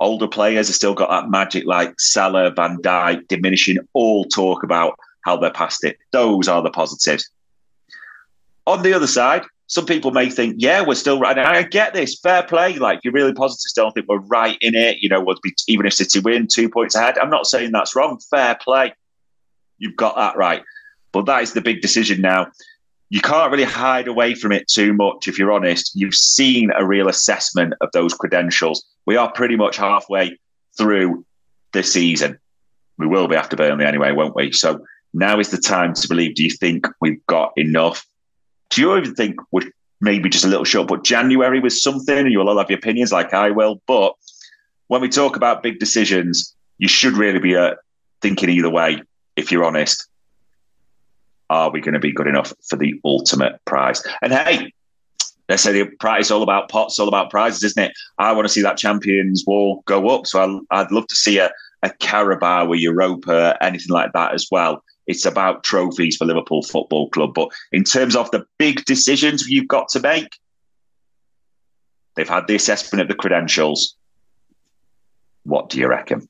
older 0.00 0.28
players 0.28 0.68
have 0.68 0.76
still 0.76 0.94
got 0.94 1.08
that 1.08 1.30
magic 1.30 1.64
like 1.64 1.98
Salah, 1.98 2.52
Van 2.54 2.76
Dijk, 2.78 3.26
diminishing 3.28 3.78
all 3.94 4.24
talk 4.26 4.62
about 4.62 4.98
how 5.24 5.36
they're 5.36 5.50
past 5.50 5.84
it. 5.84 5.96
Those 6.12 6.48
are 6.48 6.62
the 6.62 6.70
positives. 6.70 7.30
On 8.66 8.82
the 8.82 8.92
other 8.92 9.06
side, 9.06 9.44
some 9.74 9.86
people 9.86 10.12
may 10.12 10.30
think, 10.30 10.54
yeah, 10.58 10.84
we're 10.86 10.94
still 10.94 11.18
right. 11.18 11.36
And 11.36 11.48
I 11.48 11.64
get 11.64 11.94
this, 11.94 12.16
fair 12.20 12.44
play. 12.44 12.76
Like, 12.76 13.00
you're 13.02 13.12
really 13.12 13.32
positive, 13.32 13.58
still 13.58 13.88
I 13.88 13.90
think 13.90 14.06
we're 14.08 14.20
right 14.20 14.56
in 14.60 14.76
it. 14.76 14.98
You 15.00 15.08
know, 15.08 15.20
would 15.20 15.38
be 15.42 15.52
even 15.66 15.84
if 15.84 15.94
City 15.94 16.20
win 16.20 16.46
two 16.46 16.68
points 16.68 16.94
ahead. 16.94 17.18
I'm 17.18 17.28
not 17.28 17.48
saying 17.48 17.72
that's 17.72 17.96
wrong. 17.96 18.20
Fair 18.30 18.56
play. 18.62 18.92
You've 19.78 19.96
got 19.96 20.14
that 20.14 20.36
right. 20.36 20.62
But 21.10 21.26
that 21.26 21.42
is 21.42 21.54
the 21.54 21.60
big 21.60 21.80
decision 21.80 22.20
now. 22.20 22.52
You 23.10 23.20
can't 23.20 23.50
really 23.50 23.64
hide 23.64 24.06
away 24.06 24.36
from 24.36 24.52
it 24.52 24.68
too 24.68 24.94
much 24.94 25.26
if 25.26 25.40
you're 25.40 25.50
honest. 25.50 25.90
You've 25.96 26.14
seen 26.14 26.70
a 26.76 26.86
real 26.86 27.08
assessment 27.08 27.74
of 27.80 27.88
those 27.92 28.14
credentials. 28.14 28.84
We 29.06 29.16
are 29.16 29.32
pretty 29.32 29.56
much 29.56 29.76
halfway 29.76 30.38
through 30.78 31.26
the 31.72 31.82
season. 31.82 32.38
We 32.96 33.08
will 33.08 33.26
be 33.26 33.34
after 33.34 33.56
Burnley 33.56 33.86
anyway, 33.86 34.12
won't 34.12 34.36
we? 34.36 34.52
So 34.52 34.84
now 35.12 35.40
is 35.40 35.50
the 35.50 35.58
time 35.58 35.94
to 35.94 36.08
believe. 36.08 36.36
Do 36.36 36.44
you 36.44 36.50
think 36.50 36.86
we've 37.00 37.26
got 37.26 37.54
enough? 37.56 38.06
Do 38.70 38.80
you 38.80 38.96
even 38.96 39.14
think 39.14 39.36
we're 39.50 39.70
maybe 40.00 40.28
just 40.28 40.44
a 40.44 40.48
little 40.48 40.64
short? 40.64 40.88
But 40.88 41.04
January 41.04 41.60
was 41.60 41.82
something, 41.82 42.16
and 42.16 42.32
you'll 42.32 42.48
all 42.48 42.58
have 42.58 42.70
your 42.70 42.78
opinions, 42.78 43.12
like 43.12 43.32
I 43.32 43.50
will. 43.50 43.80
But 43.86 44.14
when 44.88 45.00
we 45.00 45.08
talk 45.08 45.36
about 45.36 45.62
big 45.62 45.78
decisions, 45.78 46.54
you 46.78 46.88
should 46.88 47.16
really 47.16 47.38
be 47.38 47.56
uh, 47.56 47.74
thinking 48.20 48.50
either 48.50 48.70
way. 48.70 49.02
If 49.36 49.50
you're 49.50 49.64
honest, 49.64 50.06
are 51.50 51.70
we 51.70 51.80
going 51.80 51.94
to 51.94 52.00
be 52.00 52.12
good 52.12 52.26
enough 52.26 52.52
for 52.68 52.76
the 52.76 52.94
ultimate 53.04 53.60
prize? 53.64 54.02
And 54.22 54.32
hey, 54.32 54.72
they 55.48 55.56
say 55.56 55.72
the 55.72 55.90
prize 56.00 56.26
is 56.26 56.30
all 56.30 56.42
about 56.42 56.68
pots, 56.68 56.98
all 56.98 57.08
about 57.08 57.30
prizes, 57.30 57.62
isn't 57.62 57.82
it? 57.82 57.92
I 58.18 58.32
want 58.32 58.46
to 58.46 58.52
see 58.52 58.62
that 58.62 58.78
champions 58.78 59.44
wall 59.46 59.82
go 59.86 60.08
up. 60.08 60.26
So 60.26 60.64
i 60.70 60.82
would 60.82 60.92
love 60.92 61.06
to 61.08 61.14
see 61.14 61.38
a, 61.38 61.50
a 61.82 61.90
Carabao 61.90 62.66
or 62.66 62.76
Europa, 62.76 63.56
anything 63.60 63.92
like 63.92 64.12
that 64.14 64.32
as 64.32 64.46
well. 64.50 64.82
It's 65.06 65.26
about 65.26 65.64
trophies 65.64 66.16
for 66.16 66.24
Liverpool 66.24 66.62
Football 66.62 67.10
Club. 67.10 67.34
But 67.34 67.48
in 67.72 67.84
terms 67.84 68.16
of 68.16 68.30
the 68.30 68.46
big 68.58 68.84
decisions 68.84 69.48
you've 69.48 69.68
got 69.68 69.88
to 69.90 70.00
make, 70.00 70.38
they've 72.14 72.28
had 72.28 72.46
the 72.46 72.54
assessment 72.54 73.02
of 73.02 73.08
the 73.08 73.14
credentials. 73.14 73.96
What 75.44 75.68
do 75.68 75.78
you 75.78 75.88
reckon? 75.88 76.28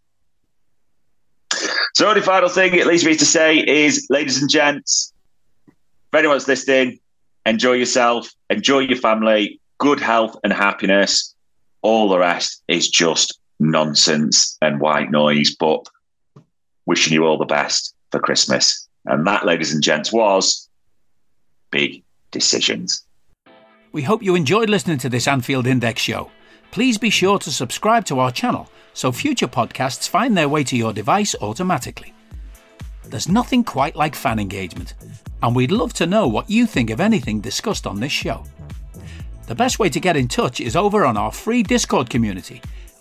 So, 1.95 2.13
the 2.13 2.23
final 2.23 2.49
thing 2.49 2.75
it 2.75 2.89
leaves 2.89 3.05
me 3.05 3.15
to 3.15 3.25
say 3.25 3.59
is, 3.59 4.09
ladies 4.11 4.41
and 4.41 4.51
gents, 4.51 5.13
if 5.69 5.75
anyone's 6.19 6.49
listening, 6.49 6.99
enjoy 7.47 7.75
yourself, 7.75 8.29
enjoy 8.51 8.81
your 8.81 8.99
family, 8.99 9.61
good 9.79 10.01
health 10.01 10.37
and 10.43 10.53
happiness. 10.53 11.35
All 11.83 12.09
the 12.09 12.19
rest 12.19 12.63
is 12.67 12.89
just 12.89 13.39
nonsense 13.61 14.59
and 14.61 14.81
white 14.81 15.13
noise. 15.13 15.55
But 15.55 15.87
wishing 16.87 17.13
you 17.13 17.25
all 17.25 17.39
the 17.39 17.45
best 17.45 17.95
for 18.15 18.21
Christmas. 18.21 18.89
And 19.07 19.27
that, 19.27 19.45
ladies 19.45 19.75
and 19.75 19.83
gents, 19.83 20.13
was 20.13 20.69
Big 21.73 22.05
Decisions. 22.31 23.05
We 23.91 24.03
hope 24.03 24.23
you 24.23 24.37
enjoyed 24.37 24.71
listening 24.71 24.99
to 24.99 25.09
this 25.09 25.27
Anfield 25.27 25.67
Index 25.67 26.01
show. 26.01 26.31
Please 26.71 26.97
be 26.97 27.11
sure 27.11 27.41
to 27.41 27.51
subscribe 27.51 28.05
to 28.07 28.21
our 28.21 28.31
channel 28.31 28.71
so 28.93 29.11
future 29.11 29.49
podcasts 29.49 30.09
find 30.09 30.37
their 30.37 30.49
way 30.49 30.63
to 30.63 30.77
your 30.77 30.93
device 30.93 31.35
automatically. 31.41 32.15
There's 33.05 33.29
nothing 33.29 33.65
quite 33.65 33.97
like 33.97 34.15
fan 34.15 34.39
engagement, 34.39 34.95
and 35.43 35.57
we'd 35.57 35.73
love 35.73 35.93
to 35.95 36.07
know 36.07 36.29
what 36.29 36.49
you 36.49 36.67
think 36.67 36.91
of 36.91 37.01
anything 37.01 37.41
discussed 37.41 37.87
on 37.87 37.99
this 37.99 38.13
show. 38.13 38.45
The 39.49 39.57
best 39.57 39.81
way 39.81 39.89
to 39.91 40.01
get 40.01 40.17
in 40.17 40.29
touch 40.29 40.61
is 40.61 40.77
over 40.77 41.05
on 41.05 41.17
our 41.17 41.33
free 41.33 41.65
Discord 41.65 42.09
community 42.09 42.63